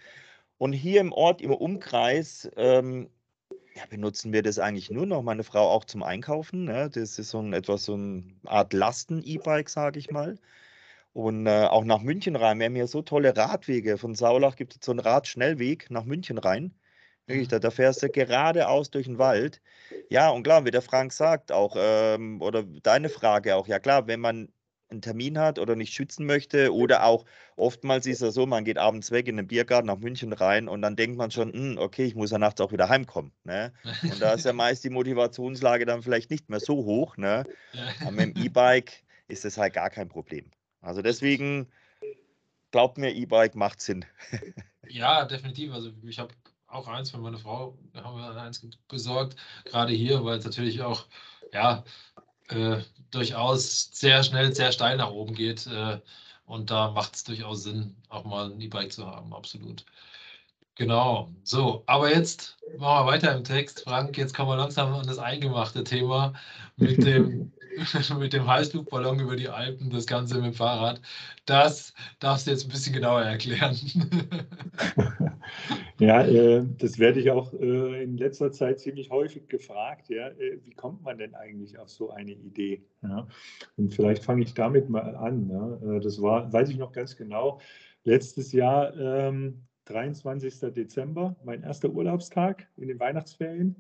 [0.58, 3.10] Und hier im Ort, im Umkreis, ähm,
[3.75, 6.65] ja, benutzen wir das eigentlich nur noch, meine Frau auch zum Einkaufen.
[6.65, 6.89] Ne?
[6.89, 10.39] Das ist so ein, etwas so eine Art Lasten-E-Bike, sage ich mal.
[11.13, 12.60] Und äh, auch nach München rein.
[12.60, 13.97] Wir haben hier so tolle Radwege.
[13.97, 16.73] Von Saulach gibt es so einen Radschnellweg nach München rein.
[17.27, 17.51] Wirklich, Mhm.
[17.51, 19.62] da, da fährst du geradeaus durch den Wald.
[20.10, 24.08] Ja, und klar, wie der Frank sagt, auch, ähm, oder deine Frage auch, ja klar,
[24.08, 24.51] wenn man
[24.91, 27.25] einen Termin hat oder nicht schützen möchte, oder auch
[27.56, 30.82] oftmals ist es so, man geht abends weg in den Biergarten nach München rein und
[30.82, 33.34] dann denkt man schon, "Hm, okay, ich muss ja nachts auch wieder heimkommen.
[33.43, 33.73] Ne?
[34.06, 37.17] Und da ist ja meist die Motivationslage dann vielleicht nicht mehr so hoch.
[37.17, 37.47] Ne?
[38.02, 40.52] Aber mit dem E-Bike ist das halt gar kein Problem.
[40.82, 41.71] Also deswegen,
[42.71, 44.06] glaubt mir, E-Bike macht Sinn.
[44.88, 45.71] Ja, definitiv.
[45.73, 46.34] Also ich habe
[46.67, 51.08] auch eins für meine Frau, haben wir eins besorgt, gerade hier, weil es natürlich auch
[51.52, 51.84] ja,
[52.50, 52.82] äh,
[53.12, 55.68] durchaus sehr schnell, sehr steil nach oben geht.
[55.68, 56.00] Äh,
[56.46, 59.86] und da macht es durchaus Sinn, auch mal ein E-Bike zu haben, absolut.
[60.76, 63.82] Genau, so, aber jetzt machen wir weiter im Text.
[63.82, 66.34] Frank, jetzt kommen wir langsam an das eingemachte Thema
[66.78, 67.52] mit dem,
[68.20, 71.02] mit dem Heißluftballon über die Alpen, das Ganze mit dem Fahrrad.
[71.46, 73.76] Das darfst du jetzt ein bisschen genauer erklären.
[76.00, 80.10] Ja, äh, das werde ich auch äh, in letzter Zeit ziemlich häufig gefragt.
[80.10, 82.84] Ja, äh, wie kommt man denn eigentlich auf so eine Idee?
[83.02, 83.28] Ja,
[83.76, 85.50] und vielleicht fange ich damit mal an.
[85.50, 85.96] Ja.
[85.98, 87.60] Äh, das war, weiß ich noch ganz genau,
[88.06, 90.72] letztes Jahr, ähm, 23.
[90.74, 93.76] Dezember, mein erster Urlaubstag in den Weihnachtsferien.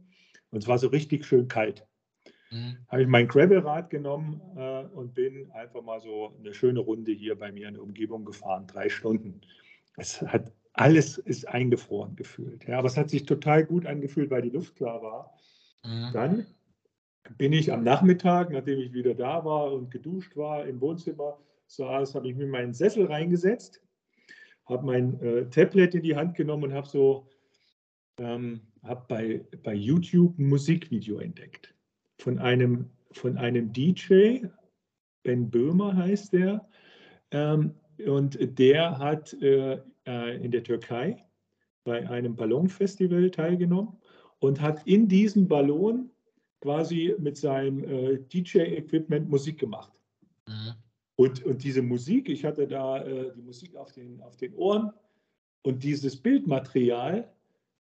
[0.51, 1.87] Und es war so richtig schön kalt.
[2.51, 2.77] Mhm.
[2.87, 7.37] Habe ich mein Gravelrad genommen äh, und bin einfach mal so eine schöne Runde hier
[7.37, 9.41] bei mir in der Umgebung gefahren, drei Stunden.
[9.97, 12.65] Es hat alles ist eingefroren gefühlt.
[12.67, 15.37] Ja, aber es hat sich total gut angefühlt, weil die Luft klar war.
[15.83, 16.09] Mhm.
[16.13, 16.45] Dann
[17.37, 22.15] bin ich am Nachmittag, nachdem ich wieder da war und geduscht war im Wohnzimmer saß,
[22.15, 23.83] habe ich mir meinen Sessel reingesetzt,
[24.65, 27.27] habe mein äh, Tablet in die Hand genommen und habe so
[28.17, 31.75] ähm, habe bei, bei YouTube ein Musikvideo entdeckt
[32.19, 34.45] von einem, von einem DJ,
[35.23, 36.67] Ben Böhmer heißt der,
[37.31, 37.73] ähm,
[38.05, 41.25] und der hat äh, äh, in der Türkei
[41.83, 43.97] bei einem Ballonfestival teilgenommen
[44.39, 46.09] und hat in diesem Ballon
[46.61, 49.91] quasi mit seinem äh, DJ-Equipment Musik gemacht.
[50.47, 50.73] Mhm.
[51.15, 54.91] Und, und diese Musik, ich hatte da äh, die Musik auf den, auf den Ohren
[55.63, 57.29] und dieses Bildmaterial,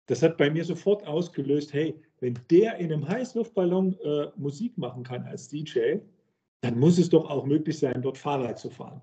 [0.08, 5.04] das hat bei mir sofort ausgelöst, hey, wenn der in einem Heißluftballon äh, Musik machen
[5.04, 5.98] kann als DJ,
[6.62, 9.02] dann muss es doch auch möglich sein, dort Fahrrad zu fahren.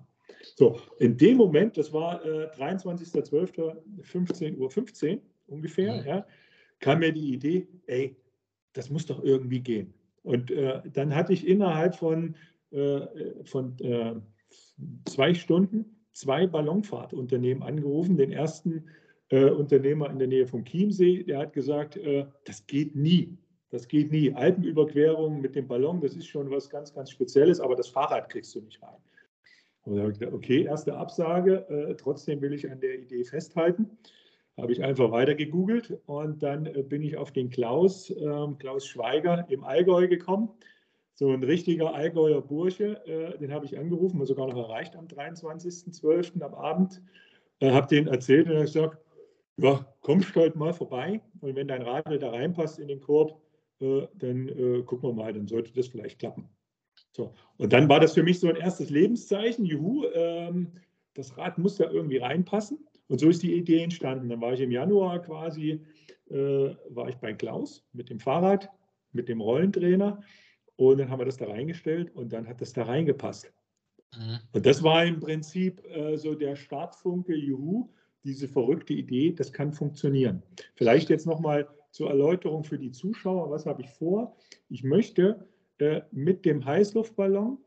[0.55, 6.07] So, in dem Moment, das war äh, 23.12.15 Uhr 15 ungefähr, Mhm.
[6.07, 6.25] ja,
[6.79, 8.15] kam mir die Idee, ey,
[8.73, 9.93] das muss doch irgendwie gehen.
[10.23, 12.35] Und äh, dann hatte ich innerhalb von,
[12.71, 13.01] äh,
[13.45, 14.15] von äh,
[15.05, 18.17] zwei Stunden zwei Ballonfahrtunternehmen angerufen.
[18.17, 18.85] Den ersten
[19.29, 23.37] äh, Unternehmer in der Nähe vom Chiemsee, der hat gesagt, äh, das geht nie.
[23.69, 24.33] Das geht nie.
[24.33, 28.55] Alpenüberquerung mit dem Ballon, das ist schon was ganz, ganz Spezielles, aber das Fahrrad kriegst
[28.55, 28.95] du nicht rein.
[29.83, 33.89] Und ich gedacht, okay, erste Absage, äh, trotzdem will ich an der Idee festhalten.
[34.57, 38.85] Habe ich einfach weiter gegoogelt und dann äh, bin ich auf den Klaus, ähm, Klaus
[38.85, 40.49] Schweiger im Allgäu gekommen.
[41.13, 45.07] So ein richtiger Allgäuer Bursche, äh, den habe ich angerufen, und sogar noch erreicht am
[45.07, 46.41] 23.12.
[46.41, 47.01] am Abend.
[47.59, 48.97] Äh, habe den erzählt und er gesagt,
[49.57, 53.41] ja, kommst halt mal vorbei und wenn dein Radl da reinpasst in den Korb,
[53.79, 56.47] äh, dann äh, gucken wir mal, dann sollte das vielleicht klappen.
[57.11, 60.71] So, und dann war das für mich so ein erstes Lebenszeichen, juhu, ähm,
[61.13, 62.77] das Rad muss da irgendwie reinpassen.
[63.07, 64.29] Und so ist die Idee entstanden.
[64.29, 65.81] Dann war ich im Januar quasi,
[66.29, 68.69] äh, war ich bei Klaus mit dem Fahrrad,
[69.13, 70.21] mit dem Rollentrainer
[70.75, 73.51] und dann haben wir das da reingestellt und dann hat das da reingepasst.
[74.15, 74.39] Mhm.
[74.51, 77.89] Und das war im Prinzip äh, so der Startfunke, juhu,
[78.27, 80.43] diese verrückte Idee, das kann funktionieren.
[80.75, 84.35] Vielleicht jetzt nochmal zur Erläuterung für die Zuschauer, was habe ich vor?
[84.69, 85.47] Ich möchte
[85.79, 87.57] äh, mit dem Heißluftballon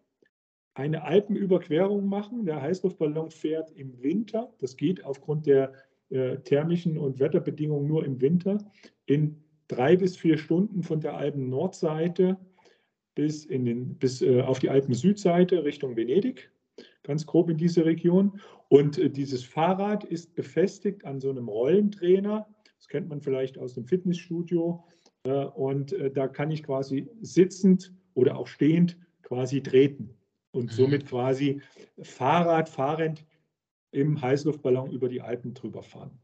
[0.74, 2.44] eine Alpenüberquerung machen.
[2.44, 5.72] Der Heißluftballon fährt im Winter, das geht aufgrund der
[6.10, 8.58] äh, thermischen und Wetterbedingungen nur im Winter,
[9.06, 12.36] in drei bis vier Stunden von der Alpen-Nordseite
[13.14, 16.50] bis, in den, bis äh, auf die Alpen-Südseite Richtung Venedig,
[17.02, 18.40] ganz grob in diese Region.
[18.68, 22.46] Und äh, dieses Fahrrad ist befestigt an so einem Rollentrainer.
[22.76, 24.84] Das kennt man vielleicht aus dem Fitnessstudio.
[25.24, 30.14] Äh, und äh, da kann ich quasi sitzend oder auch stehend quasi treten
[30.52, 30.70] und mhm.
[30.70, 31.60] somit quasi
[32.02, 33.24] Fahrrad fahrend
[33.92, 36.18] im Heißluftballon über die Alpen drüber fahren.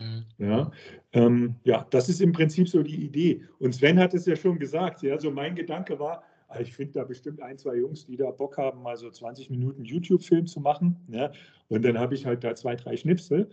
[0.00, 0.24] Mhm.
[0.38, 0.70] Ja,
[1.12, 3.42] ähm, ja, das ist im Prinzip so die Idee.
[3.58, 5.02] Und Sven hat es ja schon gesagt.
[5.02, 6.22] Ja, so mein Gedanke war,
[6.60, 9.84] ich finde da bestimmt ein, zwei Jungs, die da Bock haben, mal so 20 Minuten
[9.84, 10.96] YouTube-Film zu machen.
[11.08, 11.30] Ja,
[11.68, 13.50] und dann habe ich halt da zwei, drei Schnipsel.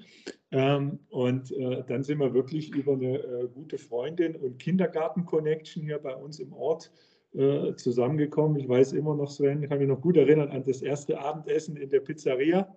[0.51, 5.99] Ähm, und äh, dann sind wir wirklich über eine äh, gute Freundin und Kindergarten-Connection hier
[5.99, 6.91] bei uns im Ort
[7.34, 8.58] äh, zusammengekommen.
[8.58, 11.75] Ich weiß immer noch, Sven, ich kann mich noch gut erinnern an das erste Abendessen
[11.75, 12.73] in der Pizzeria.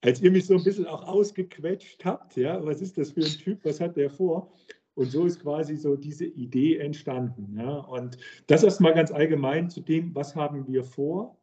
[0.00, 3.26] Als ihr mich so ein bisschen auch ausgequetscht habt, ja, was ist das für ein
[3.26, 4.52] Typ, was hat der vor?
[4.94, 7.56] Und so ist quasi so diese Idee entstanden.
[7.58, 7.78] Ja.
[7.78, 11.38] Und das erstmal ganz allgemein zu dem, was haben wir vor.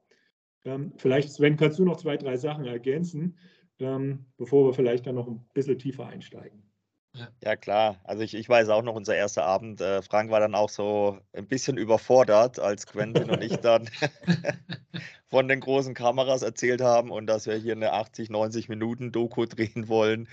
[0.65, 3.37] Ähm, vielleicht, Sven, kannst du noch zwei, drei Sachen ergänzen,
[3.79, 6.69] ähm, bevor wir vielleicht dann noch ein bisschen tiefer einsteigen.
[7.43, 7.99] Ja, klar.
[8.03, 11.17] Also ich, ich weiß auch noch, unser erster Abend, äh, Frank war dann auch so
[11.33, 13.89] ein bisschen überfordert, als Quentin und ich dann
[15.27, 19.45] von den großen Kameras erzählt haben und dass wir hier eine 80, 90 Minuten Doku
[19.45, 20.27] drehen wollen.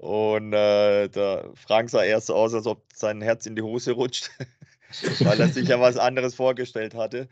[0.00, 3.92] Und äh, der Frank sah erst so aus, als ob sein Herz in die Hose
[3.92, 4.30] rutscht,
[5.20, 7.28] weil er sich ja was anderes vorgestellt hatte.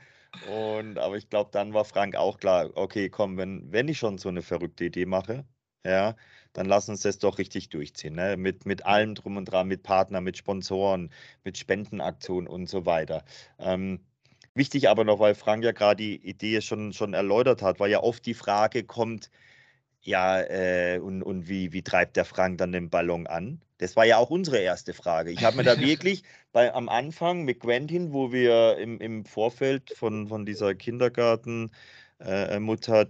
[0.50, 4.18] Und aber ich glaube, dann war Frank auch klar, okay, komm, wenn, wenn ich schon
[4.18, 5.46] so eine verrückte Idee mache,
[5.86, 6.14] ja,
[6.52, 8.14] dann lass uns das doch richtig durchziehen.
[8.16, 8.36] Ne?
[8.36, 11.10] Mit, mit allem drum und dran, mit Partnern, mit Sponsoren,
[11.44, 13.24] mit Spendenaktionen und so weiter.
[13.58, 14.00] Ähm,
[14.52, 18.02] wichtig aber noch, weil Frank ja gerade die Idee schon, schon erläutert hat, weil ja
[18.02, 19.30] oft die Frage kommt,
[20.02, 23.60] ja, äh, und, und wie, wie treibt der Frank dann den Ballon an?
[23.78, 25.30] Das war ja auch unsere erste Frage.
[25.30, 29.92] Ich habe mir da wirklich bei, am Anfang mit Quentin, wo wir im, im Vorfeld
[29.96, 33.06] von, von dieser Kindergartenmutter äh,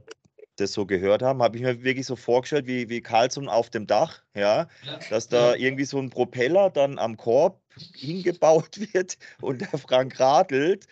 [0.56, 3.86] das so gehört haben, habe ich mir wirklich so vorgestellt, wie, wie Carlson auf dem
[3.86, 4.66] Dach, ja,
[5.10, 7.60] dass da irgendwie so ein Propeller dann am Korb
[7.94, 10.86] hingebaut wird und der Frank radelt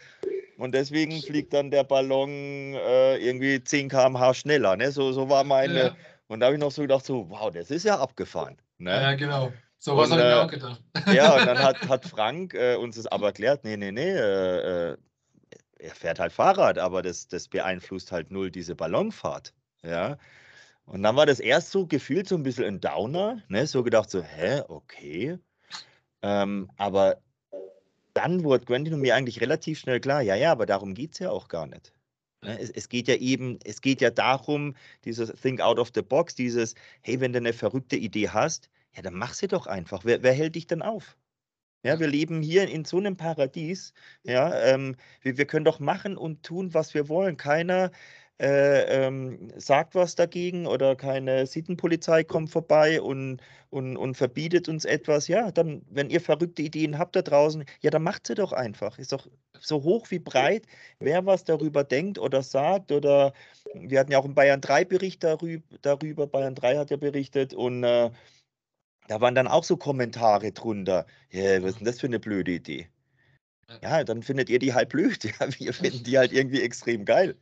[0.57, 4.77] und deswegen fliegt dann der Ballon äh, irgendwie 10 km/h schneller.
[4.77, 4.91] Ne?
[4.91, 5.79] So, so war meine.
[5.79, 5.97] Ja.
[6.29, 8.57] Und da habe ich noch so gedacht, so, wow, das ist ja abgefahren.
[8.79, 8.91] Ne?
[8.91, 9.53] Ja, genau.
[9.79, 10.83] So was habe ich mir auch gedacht.
[11.13, 14.93] Ja, und dann hat, hat Frank äh, uns das aber erklärt, nee, nee, nee, äh,
[14.93, 14.97] äh
[15.79, 19.53] er fährt halt Fahrrad, aber das, das beeinflusst halt null diese Ballonfahrt.
[19.83, 20.17] Ja.
[20.87, 23.67] Und dann war das erst so gefühlt so ein bisschen ein Downer, ne?
[23.67, 25.39] so gedacht, so, hä, okay.
[26.23, 27.19] Ähm, aber
[28.17, 31.31] dann wurde und mir eigentlich relativ schnell klar, ja, ja, aber darum geht es ja
[31.31, 31.93] auch gar nicht.
[32.43, 32.59] Ne?
[32.59, 34.75] Es, es, geht ja eben, es geht ja darum,
[35.05, 39.03] dieses Think out of the box, dieses, hey, wenn du eine verrückte Idee hast, ja,
[39.03, 40.05] dann mach sie doch einfach.
[40.05, 41.17] Wer, wer hält dich denn auf?
[41.83, 43.93] Ja, wir leben hier in so einem Paradies.
[44.25, 47.37] Ja, ähm, wir, wir können doch machen und tun, was wir wollen.
[47.37, 47.93] Keiner
[48.39, 54.85] äh, ähm, sagt was dagegen oder keine Sittenpolizei kommt vorbei und, und, und verbietet uns
[54.85, 58.53] etwas, ja, dann, wenn ihr verrückte Ideen habt da draußen, ja, dann macht sie doch
[58.53, 58.99] einfach.
[58.99, 59.27] Ist doch
[59.59, 60.67] so hoch wie breit,
[60.99, 63.33] wer was darüber denkt oder sagt oder
[63.75, 66.27] wir hatten ja auch einen Bayern 3 Bericht darüber, darüber.
[66.27, 68.11] Bayern 3 hat ja berichtet und äh,
[69.09, 71.07] da waren dann auch so Kommentare drunter.
[71.31, 72.89] Ja, was ist denn das für eine blöde Idee?
[73.83, 75.25] Ja, dann findet ihr die halt blöd.
[75.41, 77.37] Ja, wir finden die halt irgendwie extrem geil.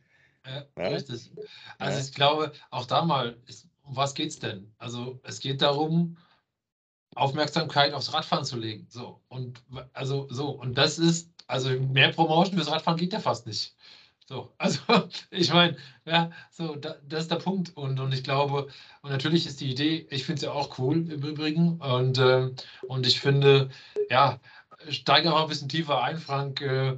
[0.45, 0.87] Ja, ja.
[0.87, 1.31] richtig.
[1.77, 4.73] Also ich glaube, auch da mal, ist, um was geht es denn?
[4.77, 6.17] Also es geht darum,
[7.15, 8.87] Aufmerksamkeit aufs Radfahren zu legen.
[8.89, 9.21] So.
[9.29, 13.75] Und also so, und das ist, also mehr Promotion fürs Radfahren geht ja fast nicht.
[14.27, 14.79] So, also
[15.29, 17.75] ich meine, ja, so, da, das ist der Punkt.
[17.77, 18.67] Und, und ich glaube,
[19.01, 21.79] und natürlich ist die Idee, ich finde es ja auch cool im Übrigen.
[21.79, 22.51] Und, äh,
[22.87, 23.69] und ich finde,
[24.09, 24.39] ja,
[24.89, 26.61] steige auch ein bisschen tiefer ein, Frank.
[26.61, 26.97] Äh,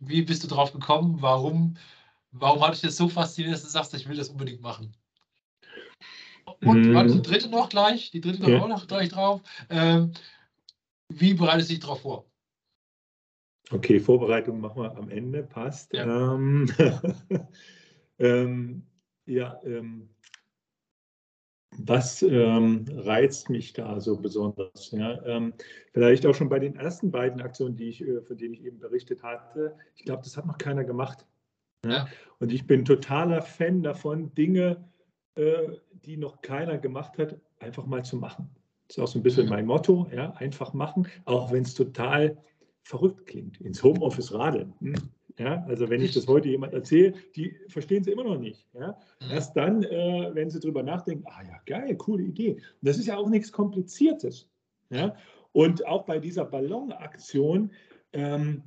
[0.00, 1.20] wie bist du drauf gekommen?
[1.20, 1.76] Warum
[2.32, 4.92] Warum hat dich das so fasziniert, dass du sagst, ich will das unbedingt machen?
[6.62, 7.08] Und mhm.
[7.08, 8.62] die dritte noch gleich, die dritte kommt ja.
[8.62, 9.40] auch noch gleich drauf.
[9.68, 10.12] Ähm,
[11.08, 12.26] wie bereitest du dich darauf vor?
[13.70, 15.92] Okay, Vorbereitung machen wir am Ende, passt.
[15.92, 16.68] Ja, ähm,
[18.18, 18.86] ähm,
[19.26, 20.10] ja ähm,
[21.78, 24.90] was ähm, reizt mich da so besonders?
[24.90, 25.24] Ja?
[25.24, 25.54] Ähm,
[25.92, 28.78] vielleicht auch schon bei den ersten beiden Aktionen, die ich, äh, von denen ich eben
[28.80, 29.76] berichtet hatte.
[29.94, 31.26] Ich glaube, das hat noch keiner gemacht.
[31.84, 31.90] Ja?
[31.90, 32.08] Ja.
[32.38, 34.88] Und ich bin totaler Fan davon, Dinge,
[35.34, 38.48] äh, die noch keiner gemacht hat, einfach mal zu machen.
[38.88, 42.36] Das ist auch so ein bisschen mein Motto, ja, einfach machen, auch wenn es total
[42.82, 44.74] verrückt klingt, ins Homeoffice radeln.
[44.80, 44.94] Hm?
[45.38, 48.66] Ja, also wenn ich das heute jemand erzähle, die verstehen es immer noch nicht.
[48.74, 48.98] Ja?
[49.30, 52.54] Erst dann, äh, wenn sie drüber nachdenken, ah ja, geil, coole Idee.
[52.54, 54.50] Und das ist ja auch nichts Kompliziertes.
[54.90, 55.14] Ja?
[55.52, 57.70] Und auch bei dieser Ballonaktion
[58.12, 58.64] ähm,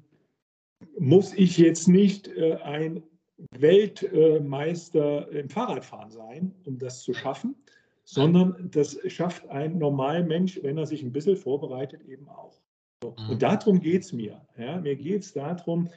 [0.99, 3.03] muss ich jetzt nicht äh, ein
[3.51, 7.55] Weltmeister im Fahrradfahren sein, um das zu schaffen,
[8.03, 12.59] sondern das schafft ein Normalmensch, wenn er sich ein bisschen vorbereitet, eben auch.
[13.01, 13.15] So.
[13.17, 13.29] Mhm.
[13.31, 14.41] Und darum geht es mir.
[14.57, 14.79] Ja?
[14.79, 15.89] Mir geht es darum,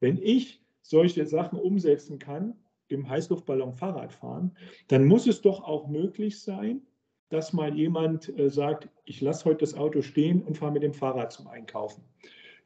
[0.00, 2.54] wenn ich solche Sachen umsetzen kann,
[2.88, 4.56] im Heißluftballon Fahrrad fahren,
[4.88, 6.82] dann muss es doch auch möglich sein,
[7.28, 10.92] dass mal jemand äh, sagt, ich lasse heute das Auto stehen und fahre mit dem
[10.92, 12.02] Fahrrad zum Einkaufen.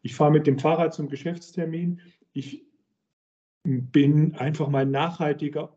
[0.05, 1.99] Ich fahre mit dem Fahrrad zum Geschäftstermin.
[2.35, 2.63] Ich
[3.63, 5.75] bin einfach mal nachhaltiger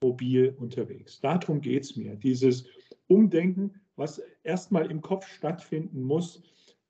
[0.00, 1.20] mobil unterwegs.
[1.20, 2.68] Darum geht es mir, dieses
[3.08, 6.40] Umdenken, was erstmal im Kopf stattfinden muss,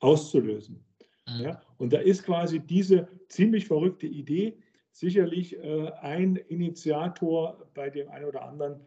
[0.01, 0.85] auszulösen.
[1.27, 1.41] Mhm.
[1.45, 1.63] Ja?
[1.79, 4.59] Und da ist quasi diese ziemlich verrückte Idee
[4.91, 8.81] sicherlich äh, ein Initiator bei dem einen oder anderen,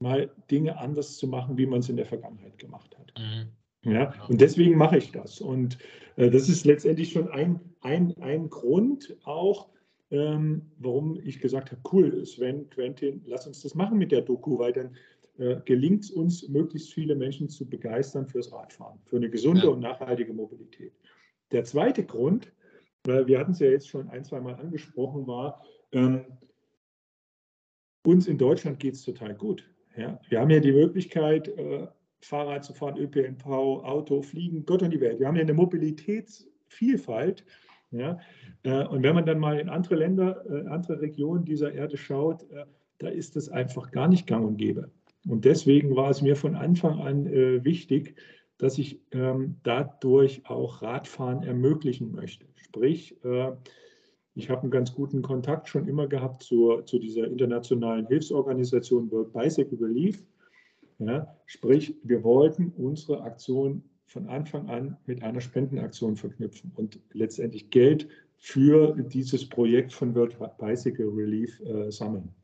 [0.00, 3.14] mal Dinge anders zu machen, wie man es in der Vergangenheit gemacht hat.
[3.16, 3.48] Mhm.
[3.90, 5.40] Ja, und deswegen mache ich das.
[5.40, 5.78] Und
[6.16, 9.68] äh, das ist letztendlich schon ein, ein, ein Grund auch,
[10.10, 14.58] ähm, warum ich gesagt habe, cool, Sven, Quentin, lass uns das machen mit der Doku,
[14.58, 14.96] weil dann
[15.38, 19.68] äh, gelingt es uns, möglichst viele Menschen zu begeistern fürs Radfahren, für eine gesunde ja.
[19.68, 20.92] und nachhaltige Mobilität.
[21.52, 22.52] Der zweite Grund,
[23.04, 26.24] weil wir hatten es ja jetzt schon ein, zwei Mal angesprochen, war, ähm,
[28.04, 29.68] uns in Deutschland geht es total gut.
[29.96, 30.20] Ja?
[30.28, 31.86] Wir haben ja die Möglichkeit, äh,
[32.20, 35.20] Fahrrad zu fahren, ÖPNV, Auto, Fliegen, Gott und die Welt.
[35.20, 37.44] Wir haben ja eine Mobilitätsvielfalt.
[37.90, 38.18] Ja?
[38.62, 42.42] Äh, und wenn man dann mal in andere Länder, äh, andere Regionen dieser Erde schaut,
[42.50, 42.64] äh,
[42.98, 44.90] da ist das einfach gar nicht gang und gäbe.
[45.26, 47.26] Und deswegen war es mir von Anfang an
[47.64, 48.16] wichtig,
[48.56, 52.46] dass ich ähm, dadurch auch Radfahren ermöglichen möchte.
[52.56, 53.16] Sprich,
[54.34, 59.32] ich habe einen ganz guten Kontakt schon immer gehabt zur, zu dieser internationalen Hilfsorganisation World
[59.32, 60.24] Bicycle Relief.
[60.98, 67.70] Ja, sprich, wir wollten unsere Aktion von Anfang an mit einer Spendenaktion verknüpfen und letztendlich
[67.70, 72.34] Geld für dieses Projekt von World Bicycle Relief äh, sammeln.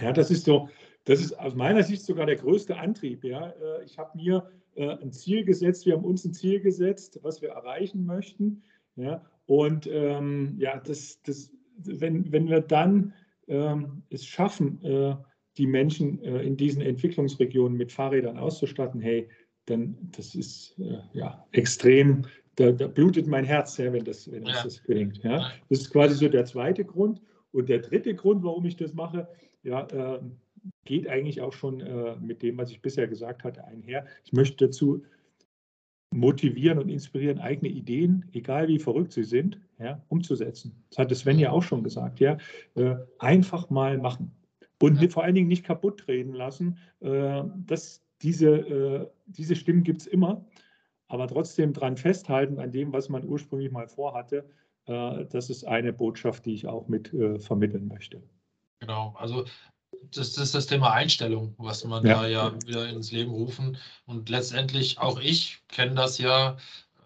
[0.00, 0.68] Ja, das ist so,
[1.04, 3.24] das ist aus meiner Sicht sogar der größte Antrieb.
[3.24, 3.50] Ja.
[3.50, 7.42] Äh, ich habe mir äh, ein Ziel gesetzt, wir haben uns ein Ziel gesetzt, was
[7.42, 8.62] wir erreichen möchten.
[8.96, 9.24] Ja?
[9.46, 13.12] Und ähm, ja, das, das, wenn, wenn wir dann
[13.48, 15.16] ähm, es schaffen, äh,
[15.58, 19.28] die Menschen äh, in diesen Entwicklungsregionen mit Fahrrädern auszustatten, hey,
[19.66, 22.22] dann das ist äh, ja extrem,
[22.56, 24.62] da, da, blutet mein Herz, ja, wenn das, wenn ja.
[24.62, 25.22] das gelingt.
[25.22, 25.50] Ja?
[25.68, 27.20] Das ist quasi so der zweite Grund.
[27.52, 29.28] Und der dritte Grund, warum ich das mache,
[29.62, 30.36] ja, ähm,
[30.84, 34.06] geht eigentlich auch schon äh, mit dem, was ich bisher gesagt hatte, einher.
[34.24, 35.02] Ich möchte dazu
[36.12, 40.84] motivieren und inspirieren, eigene Ideen, egal wie verrückt sie sind, ja, umzusetzen.
[40.90, 42.38] Das hatte Sven ja auch schon gesagt, ja,
[42.74, 44.32] äh, einfach mal machen
[44.82, 45.08] und ja.
[45.08, 46.78] vor allen Dingen nicht kaputt treten lassen.
[47.00, 50.44] Äh, das, diese, äh, diese Stimmen gibt es immer,
[51.08, 54.48] aber trotzdem dran festhalten an dem, was man ursprünglich mal vorhatte.
[54.86, 58.22] Äh, das ist eine Botschaft, die ich auch mit äh, vermitteln möchte.
[58.80, 59.44] Genau, also
[60.10, 62.22] das, das ist das Thema Einstellung, was man ja.
[62.22, 63.76] da ja wieder ins Leben rufen.
[64.04, 66.56] Und letztendlich auch ich kenne das ja.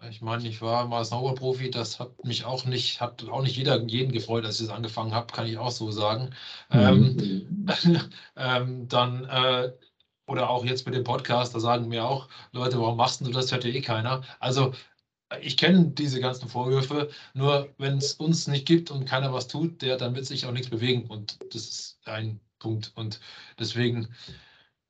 [0.09, 3.79] Ich meine, ich war mal Snowboard-Profi, das hat mich auch nicht, hat auch nicht jeder
[3.83, 6.31] jeden gefreut, als ich das angefangen habe, kann ich auch so sagen.
[6.69, 7.67] Mhm.
[7.67, 7.67] Ähm,
[8.35, 9.71] ähm, dann äh,
[10.27, 13.51] oder auch jetzt mit dem Podcast, da sagen mir auch Leute, warum machst du das?
[13.51, 14.23] Hört ja eh keiner.
[14.39, 14.73] Also
[15.41, 19.81] ich kenne diese ganzen Vorwürfe, nur wenn es uns nicht gibt und keiner was tut,
[19.81, 21.07] der, dann wird sich auch nichts bewegen.
[21.07, 22.91] Und das ist ein Punkt.
[22.95, 23.19] Und
[23.59, 24.09] deswegen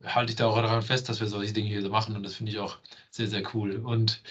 [0.04, 2.16] halte ich da auch daran fest, dass wir solche Dinge hier so machen.
[2.16, 2.78] Und das finde ich auch
[3.10, 3.78] sehr, sehr cool.
[3.78, 4.22] Und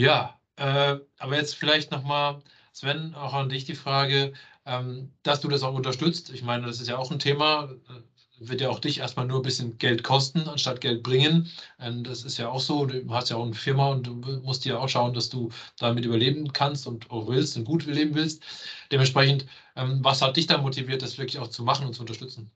[0.00, 4.32] ja, äh, aber jetzt vielleicht nochmal, Sven, auch an dich die Frage,
[4.66, 6.30] ähm, dass du das auch unterstützt.
[6.30, 8.00] Ich meine, das ist ja auch ein Thema, äh,
[8.48, 11.48] wird ja auch dich erstmal nur ein bisschen Geld kosten, anstatt Geld bringen.
[11.78, 14.64] Und das ist ja auch so, du hast ja auch eine Firma und du musst
[14.64, 18.42] ja auch schauen, dass du damit überleben kannst und auch willst und gut leben willst.
[18.90, 19.44] Dementsprechend,
[19.76, 22.50] ähm, was hat dich da motiviert, das wirklich auch zu machen und zu unterstützen?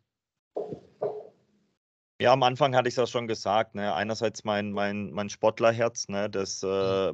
[2.20, 3.74] Ja, am Anfang hatte ich es ja schon gesagt.
[3.74, 3.92] Ne?
[3.94, 6.30] Einerseits mein, mein, mein Sportlerherz, ne?
[6.30, 7.12] das äh,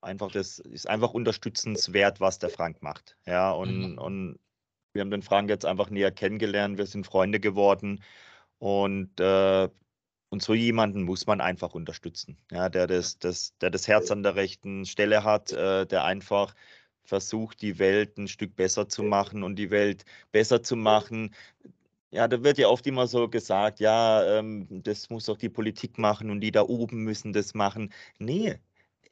[0.00, 3.16] einfach das ist einfach unterstützenswert, was der Frank macht.
[3.26, 3.98] Ja, und, mhm.
[3.98, 4.38] und
[4.92, 8.02] wir haben den Frank jetzt einfach näher kennengelernt, wir sind Freunde geworden
[8.58, 9.68] und äh,
[10.32, 14.22] und so jemanden muss man einfach unterstützen, ja, der das, das, der das Herz an
[14.22, 16.54] der rechten Stelle hat, äh, der einfach
[17.02, 21.34] versucht, die Welt ein Stück besser zu machen und die Welt besser zu machen.
[22.12, 25.96] Ja, da wird ja oft immer so gesagt, ja, ähm, das muss doch die Politik
[25.96, 27.92] machen und die da oben müssen das machen.
[28.18, 28.56] Nee,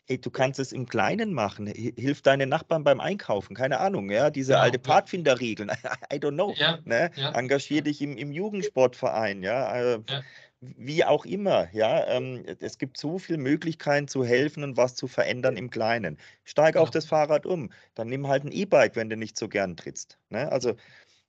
[0.08, 1.66] ey, du kannst es im Kleinen machen.
[1.68, 5.70] Hilf deinen Nachbarn beim Einkaufen, keine Ahnung, ja, diese genau, alte Pfadfinderregeln,
[6.12, 6.54] I don't know.
[6.56, 7.10] Ja, ne?
[7.16, 9.94] Ja, Engagier dich im, im Jugendsportverein, ja.
[9.94, 10.22] Äh, ja.
[10.60, 12.04] Wie auch immer, ja.
[12.08, 16.18] Ähm, es gibt so viele Möglichkeiten zu helfen und was zu verändern im Kleinen.
[16.44, 19.76] Steig auf das Fahrrad um, dann nimm halt ein E-Bike, wenn du nicht so gern
[19.76, 20.18] trittst.
[20.30, 20.50] Ne?
[20.50, 20.74] Also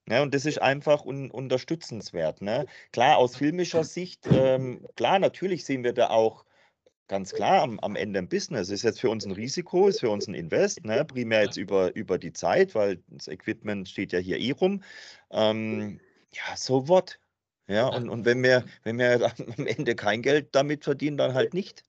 [0.10, 2.42] ne, und das ist einfach un unterstützenswert.
[2.42, 2.66] Ne?
[2.92, 6.46] Klar, aus filmischer Sicht, ähm, klar, natürlich sehen wir da auch
[7.08, 8.70] ganz klar am, am Ende ein Business.
[8.70, 11.06] Ist jetzt für uns ein Risiko, ist für uns ein Invest, ne?
[11.06, 14.84] primär jetzt über, über die Zeit, weil das Equipment steht ja hier eh rum.
[15.32, 16.00] Ähm,
[16.32, 17.20] ja, so what?
[17.68, 21.54] Ja, und, und wenn wir, wenn wir am Ende kein Geld damit verdienen, dann halt
[21.54, 21.84] nicht.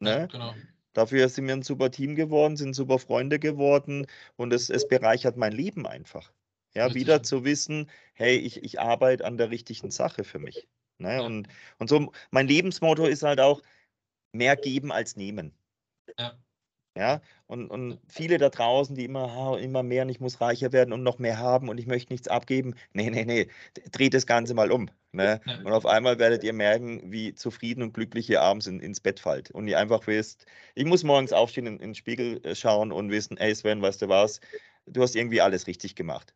[0.00, 0.10] Ne?
[0.10, 0.54] Ja, genau.
[0.92, 4.06] Dafür sind wir ein super Team geworden, sind super Freunde geworden
[4.36, 6.32] und es, es bereichert mein Leben einfach.
[6.74, 7.02] Ja, Richtig.
[7.02, 10.68] wieder zu wissen, hey, ich, ich arbeite an der richtigen Sache für mich.
[10.98, 11.22] Ne?
[11.22, 11.48] Und,
[11.78, 13.62] und so, mein Lebensmotto ist halt auch,
[14.32, 15.52] mehr geben als nehmen.
[16.18, 16.38] Ja.
[16.96, 20.92] Ja, und, und viele da draußen, die immer, immer mehr und ich muss reicher werden
[20.92, 22.74] und noch mehr haben und ich möchte nichts abgeben.
[22.92, 23.48] Nee, nee, nee,
[23.92, 24.90] dreht das Ganze mal um.
[25.12, 25.40] Ne?
[25.46, 25.58] Ja.
[25.58, 29.20] Und auf einmal werdet ihr merken, wie zufrieden und glücklich ihr abends in, ins Bett
[29.20, 29.52] fallt.
[29.52, 33.10] Und ihr einfach wisst, ich muss morgens aufstehen, in, in den Spiegel äh, schauen und
[33.10, 34.40] wissen, ey Sven, weißt du was,
[34.86, 36.34] du hast irgendwie alles richtig gemacht.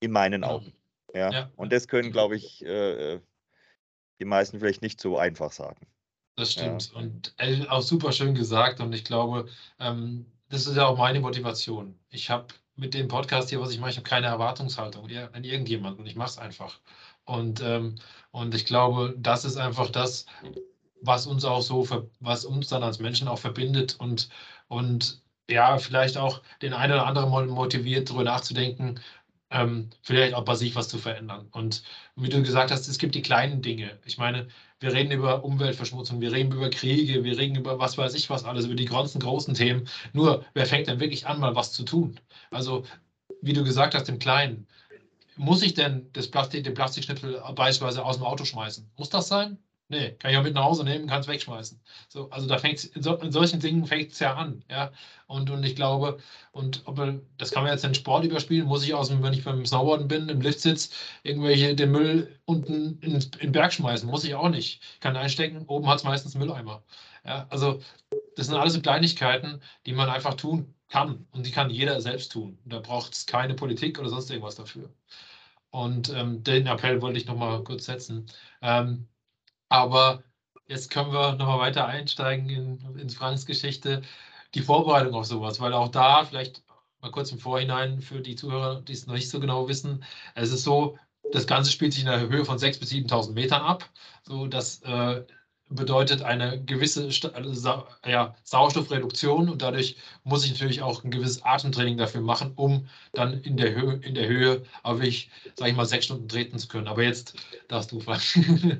[0.00, 0.72] In meinen Augen.
[1.14, 1.30] Ja.
[1.30, 1.50] ja.
[1.56, 3.20] Und das können, glaube ich, äh, äh,
[4.18, 5.86] die meisten vielleicht nicht so einfach sagen.
[6.36, 6.92] Das stimmt.
[6.92, 7.00] Ja.
[7.00, 7.34] Und
[7.68, 8.80] auch super schön gesagt.
[8.80, 9.46] Und ich glaube,
[9.78, 11.98] ähm, das ist ja auch meine Motivation.
[12.10, 12.46] Ich habe
[12.76, 16.06] mit dem Podcast hier, was ich mache, ich habe keine Erwartungshaltung an irgendjemanden.
[16.06, 16.80] Ich mache es einfach.
[17.24, 17.96] Und, ähm,
[18.30, 20.26] und ich glaube, das ist einfach das,
[21.02, 21.86] was uns auch so,
[22.20, 24.28] was uns dann als Menschen auch verbindet und,
[24.68, 29.00] und ja, vielleicht auch den einen oder anderen motiviert, darüber nachzudenken,
[29.50, 31.48] ähm, vielleicht auch bei sich was zu verändern.
[31.50, 31.82] Und
[32.16, 33.98] wie du gesagt hast, es gibt die kleinen Dinge.
[34.04, 34.48] Ich meine,
[34.78, 38.44] wir reden über Umweltverschmutzung, wir reden über Kriege, wir reden über was weiß ich was
[38.44, 39.88] alles, über die ganzen großen Themen.
[40.12, 42.18] Nur, wer fängt denn wirklich an, mal was zu tun?
[42.50, 42.84] Also,
[43.42, 44.66] wie du gesagt hast, im Kleinen.
[45.36, 48.90] Muss ich denn das Plastik, den Plastikschnipsel beispielsweise aus dem Auto schmeißen?
[48.96, 49.58] Muss das sein?
[49.90, 51.80] Nee, kann ich auch mit nach Hause nehmen, kann es wegschmeißen.
[52.08, 54.64] So, also da fängt in, so, in solchen Dingen fängt es ja an.
[54.70, 54.92] Ja?
[55.26, 56.20] Und, und ich glaube,
[56.52, 56.96] und ob,
[57.38, 60.06] das kann man jetzt in Sport überspielen, muss ich aus dem, wenn ich beim Snowboarden
[60.06, 60.90] bin, im Liftsitz,
[61.24, 64.08] irgendwelche den Müll unten in, in den Berg schmeißen.
[64.08, 64.80] Muss ich auch nicht.
[64.94, 66.84] Ich kann einstecken, oben hat es meistens Mülleimer.
[67.24, 67.48] Ja?
[67.50, 67.80] Also
[68.36, 71.26] das sind alles so Kleinigkeiten, die man einfach tun kann.
[71.32, 72.58] Und die kann jeder selbst tun.
[72.64, 74.88] Da braucht es keine Politik oder sonst irgendwas dafür.
[75.70, 78.26] Und ähm, den Appell wollte ich nochmal kurz setzen.
[78.62, 79.08] Ähm,
[79.70, 80.24] aber
[80.68, 84.02] jetzt können wir nochmal weiter einsteigen in, in Franks Geschichte,
[84.54, 86.62] die Vorbereitung auf sowas, weil auch da vielleicht
[87.00, 90.04] mal kurz im Vorhinein für die Zuhörer, die es noch nicht so genau wissen,
[90.34, 90.98] es ist so,
[91.32, 93.88] das Ganze spielt sich in der Höhe von 6.000 bis 7.000 Metern ab,
[94.22, 95.24] so dass äh,
[95.70, 101.96] bedeutet eine gewisse also ja, Sauerstoffreduktion und dadurch muss ich natürlich auch ein gewisses Atemtraining
[101.96, 105.86] dafür machen, um dann in der Höhe, in der Höhe auf ich, sage ich mal,
[105.86, 106.88] sechs Stunden treten zu können.
[106.88, 107.34] Aber jetzt
[107.68, 108.78] darfst du fragen.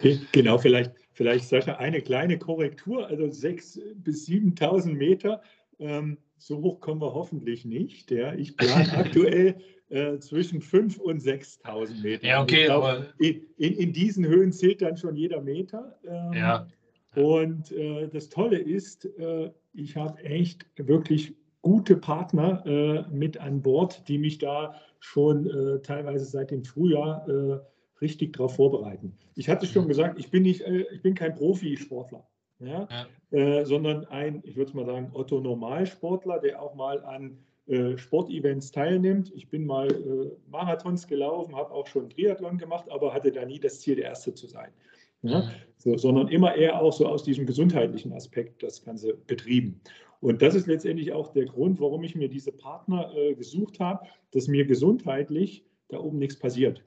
[0.32, 5.42] genau, vielleicht, vielleicht Sascha, eine kleine Korrektur, also 6.000 bis 7.000 Meter.
[5.78, 8.10] Ähm, so hoch kommen wir hoffentlich nicht.
[8.10, 8.34] Ja.
[8.34, 9.60] Ich plane aktuell
[9.90, 12.26] äh, zwischen 5.000 und 6.000 Meter.
[12.26, 13.06] Ja, okay, glaub, aber.
[13.18, 15.98] In, in, in, diesen Höhen zählt dann schon jeder Meter.
[16.06, 16.66] Ähm, ja.
[17.16, 23.62] Und äh, das Tolle ist, äh, ich habe echt wirklich gute Partner äh, mit an
[23.62, 27.58] Bord, die mich da schon äh, teilweise seit dem Frühjahr äh,
[28.00, 29.18] richtig darauf vorbereiten.
[29.34, 29.88] Ich hatte schon mhm.
[29.88, 32.26] gesagt, ich bin, nicht, ich bin kein Profisportler.
[32.62, 32.86] Ja,
[33.30, 33.64] ja.
[33.64, 37.38] sondern ein, ich würde mal sagen, Otto-Normalsportler, der auch mal an
[37.96, 39.32] Sportevents teilnimmt.
[39.34, 43.60] Ich bin mal äh, Marathons gelaufen, habe auch schon Triathlon gemacht, aber hatte da nie
[43.60, 44.70] das Ziel, der Erste zu sein.
[45.22, 45.42] Ja?
[45.42, 45.50] Mhm.
[45.78, 49.80] So, sondern immer eher auch so aus diesem gesundheitlichen Aspekt das Ganze betrieben.
[50.20, 54.06] Und das ist letztendlich auch der Grund, warum ich mir diese Partner äh, gesucht habe,
[54.32, 56.82] dass mir gesundheitlich da oben nichts passiert.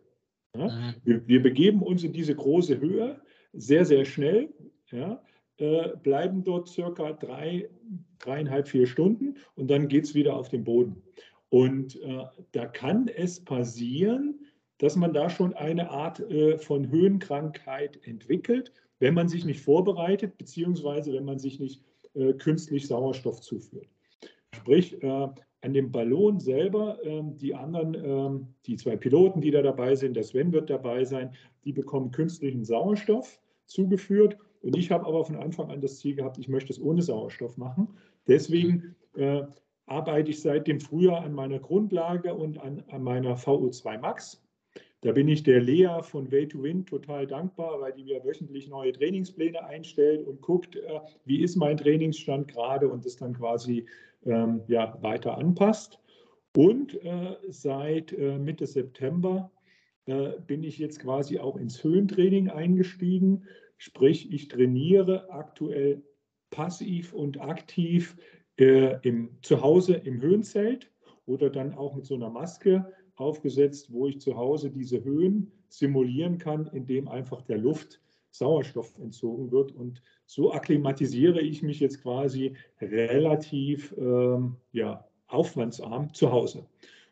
[0.55, 0.67] Ja?
[0.67, 0.95] Mhm.
[1.03, 3.19] Wir, wir, begeben uns in diese große Höhe
[3.53, 4.53] sehr, sehr schnell.
[4.91, 5.21] Ja?
[5.57, 7.69] Äh, bleiben dort circa drei,
[8.17, 11.01] dreieinhalb, vier Stunden und dann geht es wieder auf den Boden.
[11.49, 14.39] Und äh, da kann es passieren,
[14.79, 20.39] dass man da schon eine Art äh, von Höhenkrankheit entwickelt, wenn man sich nicht vorbereitet,
[20.39, 21.83] beziehungsweise wenn man sich nicht
[22.15, 23.87] äh, künstlich Sauerstoff zuführt.
[24.55, 25.27] Sprich, äh,
[25.61, 30.15] an dem Ballon selber, ähm, die anderen, ähm, die zwei Piloten, die da dabei sind,
[30.15, 31.33] der Sven wird dabei sein,
[31.63, 36.39] die bekommen künstlichen Sauerstoff zugeführt und ich habe aber von Anfang an das Ziel gehabt,
[36.39, 37.89] ich möchte es ohne Sauerstoff machen,
[38.28, 39.43] Deswegen äh,
[39.86, 44.41] arbeite ich seit dem Frühjahr an meiner Grundlage und an, an meiner VO2 Max.
[45.01, 48.70] Da bin ich der Lea von Way to Win total dankbar, weil die mir wöchentlich
[48.70, 53.86] neue Trainingspläne einstellt und guckt, äh, wie ist mein Trainingsstand gerade und das dann quasi
[54.26, 55.99] ähm, ja, weiter anpasst.
[56.55, 59.51] Und äh, seit äh, Mitte September
[60.05, 63.43] äh, bin ich jetzt quasi auch ins Höhentraining eingestiegen.
[63.86, 66.01] Sprich, ich trainiere aktuell
[66.51, 68.15] passiv und aktiv
[68.57, 70.89] äh, im, zu Hause im Höhenzelt
[71.25, 76.38] oder dann auch mit so einer Maske aufgesetzt, wo ich zu Hause diese Höhen simulieren
[76.38, 77.99] kann, indem einfach der Luft
[78.31, 79.73] Sauerstoff entzogen wird.
[79.73, 86.65] Und so akklimatisiere ich mich jetzt quasi relativ ähm, ja, aufwandsarm zu Hause.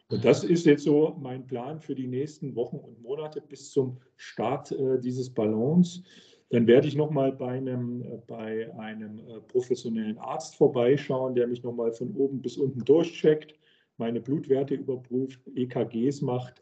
[0.08, 3.98] Und das ist jetzt so mein Plan für die nächsten Wochen und Monate bis zum
[4.16, 6.04] Start äh, dieses Ballons.
[6.52, 11.64] Dann werde ich nochmal bei einem, äh, bei einem äh, professionellen Arzt vorbeischauen, der mich
[11.64, 13.56] nochmal von oben bis unten durchcheckt
[14.02, 16.62] meine Blutwerte überprüft, EKGs macht.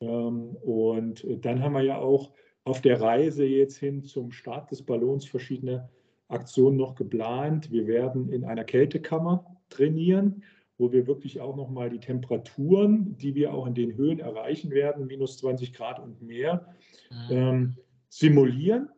[0.00, 2.32] Ähm, und dann haben wir ja auch
[2.64, 5.90] auf der Reise jetzt hin zum Start des Ballons verschiedene
[6.28, 7.70] Aktionen noch geplant.
[7.70, 10.42] Wir werden in einer Kältekammer trainieren,
[10.78, 15.06] wo wir wirklich auch nochmal die Temperaturen, die wir auch in den Höhen erreichen werden,
[15.06, 16.74] minus 20 Grad und mehr,
[17.10, 17.36] mhm.
[17.36, 17.76] ähm,
[18.08, 18.95] simulieren äh,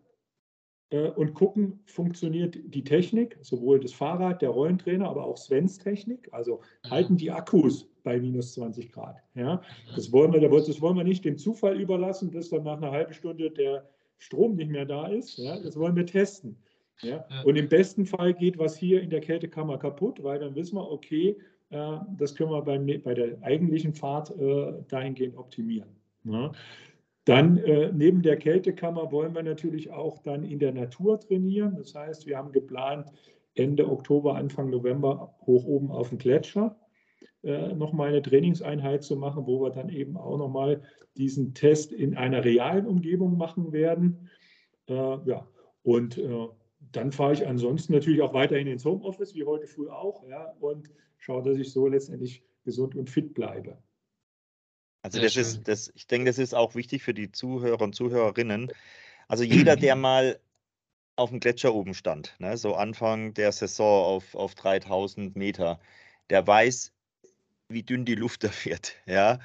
[0.91, 6.29] und gucken, funktioniert die Technik, sowohl das Fahrrad, der Rollentrainer, aber auch Svens Technik.
[6.33, 6.91] Also mhm.
[6.91, 9.17] halten die Akkus bei minus 20 Grad.
[9.35, 9.57] Ja?
[9.57, 9.61] Mhm.
[9.97, 13.13] Das, wollen wir, das wollen wir nicht dem Zufall überlassen, dass dann nach einer halben
[13.13, 13.87] Stunde der
[14.17, 15.37] Strom nicht mehr da ist.
[15.37, 15.61] Ja?
[15.61, 16.57] Das wollen wir testen.
[17.03, 17.25] Ja?
[17.45, 20.91] Und im besten Fall geht was hier in der Kältekammer kaputt, weil dann wissen wir,
[20.91, 21.37] okay,
[21.71, 25.91] äh, das können wir beim, bei der eigentlichen Fahrt äh, dahingehend optimieren.
[26.25, 26.53] Ja?
[27.29, 31.77] Dann äh, neben der Kältekammer wollen wir natürlich auch dann in der Natur trainieren.
[31.77, 33.13] Das heißt, wir haben geplant,
[33.55, 36.75] Ende Oktober, Anfang November hoch oben auf dem Gletscher
[37.43, 40.81] äh, nochmal eine Trainingseinheit zu machen, wo wir dann eben auch nochmal
[41.19, 44.31] diesen Test in einer realen Umgebung machen werden.
[44.87, 45.47] Äh, ja,
[45.83, 46.47] und äh,
[46.93, 50.91] dann fahre ich ansonsten natürlich auch weiterhin ins Homeoffice, wie heute früh auch, ja, und
[51.19, 53.77] schaue, dass ich so letztendlich gesund und fit bleibe.
[55.15, 58.73] Also das ist, das, ich denke, das ist auch wichtig für die Zuhörer und Zuhörerinnen.
[59.27, 60.39] Also jeder, der mal
[61.17, 65.81] auf dem Gletscher oben stand, ne, so Anfang der Saison auf, auf 3000 Meter,
[66.31, 66.93] der weiß,
[67.69, 68.95] wie dünn die Luft da wird.
[69.07, 69.39] Ja?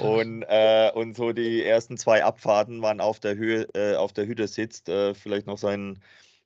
[0.00, 4.26] Und, äh, und so die ersten zwei Abfahrten waren auf der Höhe, äh, auf der
[4.26, 6.00] Hütte sitzt, äh, vielleicht noch sein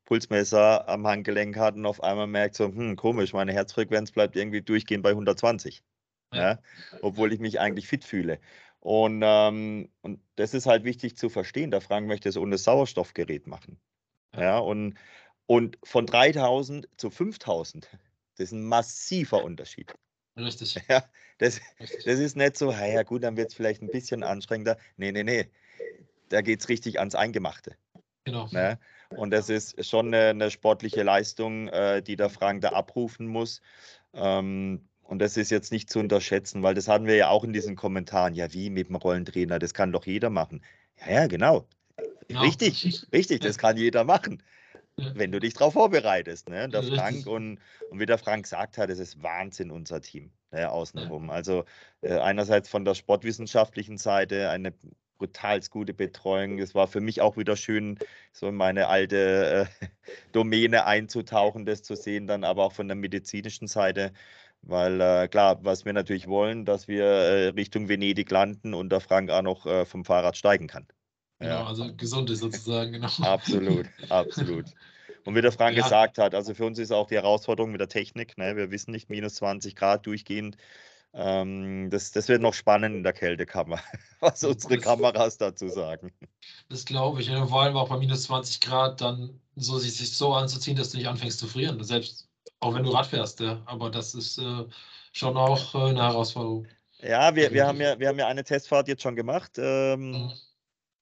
[0.04, 4.60] Pulsmesser am Handgelenk hat und auf einmal merkt so, hm, komisch, meine Herzfrequenz bleibt irgendwie
[4.60, 5.82] durchgehend bei 120.
[6.32, 6.42] Ja.
[6.42, 6.58] ja?
[7.00, 8.38] Obwohl ich mich eigentlich fit fühle.
[8.84, 11.70] Und, ähm, und das ist halt wichtig zu verstehen.
[11.70, 13.80] Der Frank möchte es ohne Sauerstoffgerät machen.
[14.36, 14.98] Ja, und,
[15.46, 17.88] und von 3000 zu 5000,
[18.36, 19.94] das ist ein massiver Unterschied.
[20.36, 20.76] Richtig.
[20.90, 21.02] Ja,
[21.38, 22.04] das, Richtig.
[22.04, 24.76] das ist nicht so, ja gut, dann wird es vielleicht ein bisschen anstrengender.
[24.98, 25.48] Nee, nee, nee.
[26.28, 27.76] Da geht es richtig ans Eingemachte.
[28.24, 28.48] Genau.
[28.50, 28.78] Ne?
[29.16, 33.62] Und das ist schon eine, eine sportliche Leistung, äh, die der Frank da abrufen muss.
[34.12, 37.52] Ähm, und das ist jetzt nicht zu unterschätzen, weil das hatten wir ja auch in
[37.52, 38.34] diesen Kommentaren.
[38.34, 39.58] Ja, wie mit dem Rollentrainer?
[39.58, 40.62] Das kann doch jeder machen.
[41.00, 41.66] Ja, ja, genau.
[42.26, 42.40] genau.
[42.40, 44.42] Richtig, richtig, das kann jeder machen.
[44.96, 46.48] Wenn du dich darauf vorbereitest.
[46.48, 46.68] Ne?
[46.68, 47.58] Der Frank und,
[47.90, 51.30] und wie der Frank gesagt hat, es ist Wahnsinn, unser Team ne, außenrum.
[51.30, 51.64] Also
[52.00, 54.72] äh, einerseits von der sportwissenschaftlichen Seite eine
[55.18, 56.58] brutal gute Betreuung.
[56.58, 57.98] Es war für mich auch wieder schön,
[58.32, 59.86] so in meine alte äh,
[60.32, 64.12] Domäne einzutauchen, das zu sehen, dann aber auch von der medizinischen Seite
[64.66, 69.00] weil äh, klar, was wir natürlich wollen, dass wir äh, Richtung Venedig landen und der
[69.00, 70.86] Frank auch noch äh, vom Fahrrad steigen kann.
[71.38, 71.66] Genau, ja.
[71.66, 73.08] also gesund ist sozusagen, genau.
[73.22, 74.66] Absolut, absolut.
[75.24, 75.82] Und wie der Frank ja.
[75.82, 78.36] gesagt hat, also für uns ist auch die Herausforderung mit der Technik.
[78.36, 78.56] Ne?
[78.56, 80.56] Wir wissen nicht, minus 20 Grad durchgehend.
[81.14, 83.78] Ähm, das, das wird noch spannend in der Kältekammer,
[84.20, 86.12] was unsere das, Kameras dazu sagen.
[86.68, 87.28] Das glaube ich.
[87.28, 90.98] Ja, vor allem auch bei minus 20 Grad dann so sich so anzuziehen, dass du
[90.98, 91.82] nicht anfängst zu frieren.
[91.84, 92.28] Selbst
[92.60, 93.62] auch wenn du Rad fährst, ja.
[93.66, 94.64] Aber das ist äh,
[95.12, 96.66] schon auch äh, eine Herausforderung.
[97.00, 100.32] Ja, wir, wir, haben ja, wir haben ja eine Testfahrt jetzt schon gemacht ähm, mhm.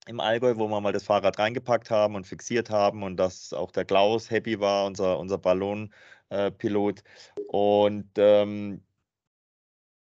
[0.07, 3.71] im Allgäu, wo wir mal das Fahrrad reingepackt haben und fixiert haben und dass auch
[3.71, 7.05] der Klaus happy war, unser, unser Ballonpilot.
[7.49, 8.83] Und ähm,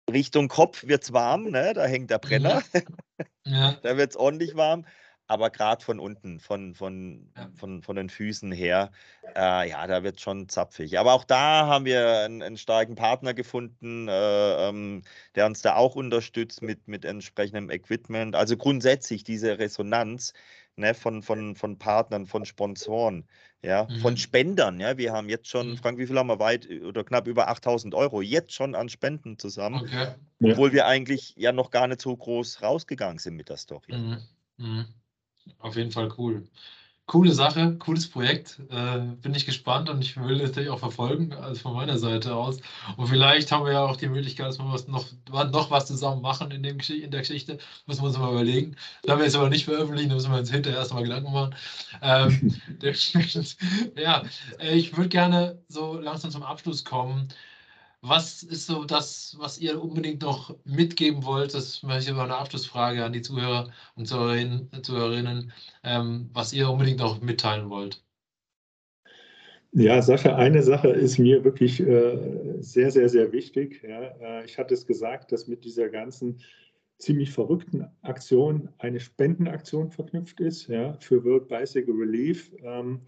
[0.09, 1.73] Richtung Kopf wird es warm, ne?
[1.75, 2.63] da hängt der Brenner.
[2.73, 2.81] Ja.
[3.45, 3.73] Ja.
[3.83, 4.85] da wird es ordentlich warm.
[5.29, 7.51] Aber gerade von unten, von, von, Ja.
[7.55, 8.91] von, von den Füßen her,
[9.37, 10.99] äh, ja, da wird schon zapfig.
[10.99, 15.03] Aber auch da haben wir einen, einen starken Partner gefunden, äh, ähm,
[15.37, 18.35] der uns da auch unterstützt mit, mit entsprechendem Equipment.
[18.35, 20.33] Also grundsätzlich diese Resonanz
[20.77, 23.29] ne, von, von, von Partnern, von Sponsoren,
[23.63, 24.17] ja, von Mhm.
[24.17, 24.81] Spendern.
[24.81, 24.97] Ja.
[24.99, 25.77] Wir haben jetzt schon, Mhm.
[25.77, 29.39] Frank, wie viel haben wir weit oder knapp über 8000 Euro jetzt schon an Spenden
[29.39, 30.15] zusammen, Okay.
[30.41, 30.53] Ja.
[30.53, 33.93] obwohl wir eigentlich ja noch gar nicht so groß rausgegangen sind mit der Story.
[33.93, 34.23] Mhm.
[34.59, 34.98] Mhm.
[35.59, 36.49] Auf jeden Fall cool.
[37.07, 38.61] Coole Sache, cooles Projekt.
[38.69, 42.35] Äh, bin ich gespannt und ich will es natürlich auch verfolgen, also von meiner Seite
[42.35, 42.59] aus.
[42.99, 46.21] Und vielleicht haben wir ja auch die Möglichkeit, dass wir was noch, noch was zusammen
[46.21, 47.59] machen in, dem, in der Geschichte.
[47.87, 48.77] Müssen wir uns mal überlegen.
[49.05, 51.55] Da wir jetzt aber nicht veröffentlichen, da müssen wir uns hinterher erstmal Gedanken machen.
[52.03, 52.55] Ähm,
[53.97, 54.23] ja,
[54.59, 57.29] äh, ich würde gerne so langsam zum Abschluss kommen.
[58.01, 61.53] Was ist so das, was ihr unbedingt noch mitgeben wollt?
[61.55, 67.01] Das ist vielleicht immer eine Abschlussfrage an die Zuhörer und Zuhörerinnen, ähm, was ihr unbedingt
[67.01, 68.05] noch mitteilen wollt.
[69.73, 73.83] Ja, Sascha, eine Sache ist mir wirklich äh, sehr, sehr, sehr wichtig.
[73.83, 76.41] Ja, äh, ich hatte es gesagt, dass mit dieser ganzen
[76.99, 82.51] ziemlich verrückten Aktion eine Spendenaktion verknüpft ist ja, für World Bicycle Relief.
[82.63, 83.01] Ähm,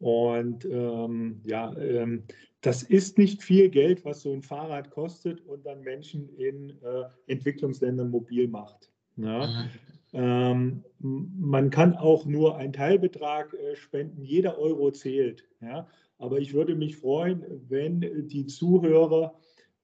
[0.00, 2.24] und ähm, ja, ähm,
[2.62, 7.04] das ist nicht viel Geld, was so ein Fahrrad kostet und dann Menschen in äh,
[7.26, 8.90] Entwicklungsländern mobil macht.
[9.16, 9.46] Ja.
[9.46, 9.70] Mhm.
[10.14, 15.44] Ähm, man kann auch nur einen Teilbetrag äh, spenden, jeder Euro zählt.
[15.60, 15.88] Ja?
[16.18, 19.34] Aber ich würde mich freuen, wenn die Zuhörer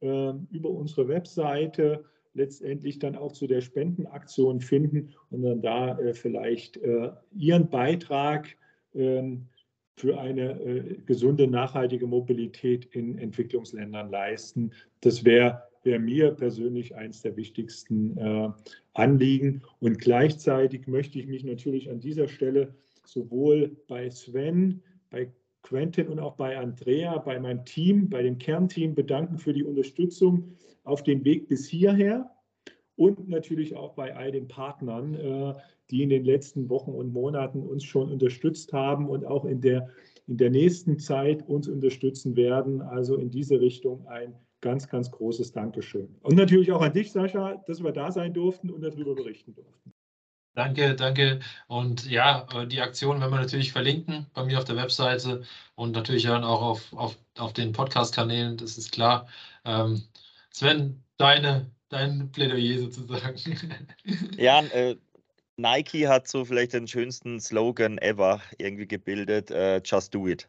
[0.01, 2.05] ähm, über unsere Webseite
[2.35, 8.57] letztendlich dann auch zu der Spendenaktion finden und dann da äh, vielleicht äh, ihren Beitrag
[8.95, 9.49] ähm,
[9.99, 14.73] für eine äh, gesunde, nachhaltige Mobilität in Entwicklungsländern leisten.
[15.01, 18.51] Das wäre wär mir persönlich eines der wichtigsten äh,
[18.95, 19.63] Anliegen.
[19.81, 22.75] Und gleichzeitig möchte ich mich natürlich an dieser Stelle
[23.05, 25.31] sowohl bei Sven, bei
[25.63, 30.57] Quentin und auch bei Andrea, bei meinem Team, bei dem Kernteam bedanken für die Unterstützung
[30.85, 32.31] auf dem Weg bis hierher
[32.97, 35.55] und natürlich auch bei all den Partnern, äh,
[35.91, 39.89] die in den letzten Wochen und Monaten uns schon unterstützt haben und auch in der,
[40.27, 42.83] in der nächsten Zeit uns unterstützen werden.
[42.83, 46.17] Also in diese Richtung ein ganz, ganz großes Dankeschön.
[46.23, 49.93] Und natürlich auch an dich, Sascha, dass wir da sein durften und darüber berichten durften.
[50.55, 51.39] Danke, danke.
[51.69, 55.43] Und ja, äh, die Aktion werden wir natürlich verlinken bei mir auf der Webseite
[55.77, 59.29] und natürlich dann auch auf, auf, auf den Podcast-Kanälen, das ist klar.
[59.65, 60.03] Ähm,
[60.51, 63.37] Sven, deine, dein Plädoyer sozusagen.
[64.37, 64.97] Ja, äh,
[65.59, 70.49] Nike hat so vielleicht den schönsten Slogan ever irgendwie gebildet, äh, Just Do It.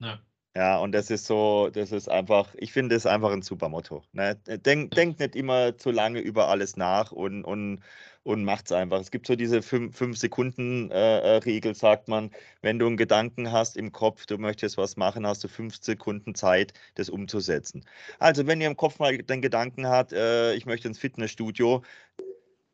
[0.00, 0.20] Ja.
[0.56, 4.02] Ja, und das ist so, das ist einfach, ich finde es einfach ein super Motto.
[4.12, 4.34] Ne?
[4.46, 7.80] Denk, denkt nicht immer zu lange über alles nach und, und,
[8.24, 8.98] und macht es einfach.
[9.00, 14.38] Es gibt so diese 5-Sekunden-Regel, sagt man, wenn du einen Gedanken hast im Kopf, du
[14.38, 17.84] möchtest was machen, hast du fünf Sekunden Zeit, das umzusetzen.
[18.18, 21.82] Also, wenn ihr im Kopf mal den Gedanken habt, äh, ich möchte ins Fitnessstudio,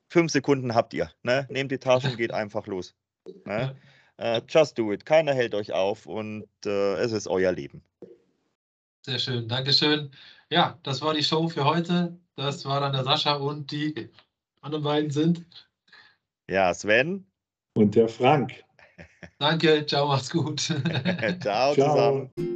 [0.09, 1.11] fünf Sekunden habt ihr.
[1.23, 1.47] Ne?
[1.51, 2.95] Nehmt die Tasche und geht einfach los.
[3.45, 3.77] Ne?
[4.19, 5.05] Äh, just do it.
[5.05, 7.83] Keiner hält euch auf und äh, es ist euer Leben.
[9.05, 10.11] Sehr schön, Dankeschön.
[10.51, 12.19] Ja, das war die Show für heute.
[12.35, 14.11] Das war dann der Sascha und die
[14.61, 15.45] anderen beiden sind.
[16.49, 17.27] Ja, Sven.
[17.75, 18.65] Und der Frank.
[19.39, 20.61] Danke, ciao, macht's gut.
[21.41, 21.75] Ciao, Ciao.
[21.75, 22.56] zusammen.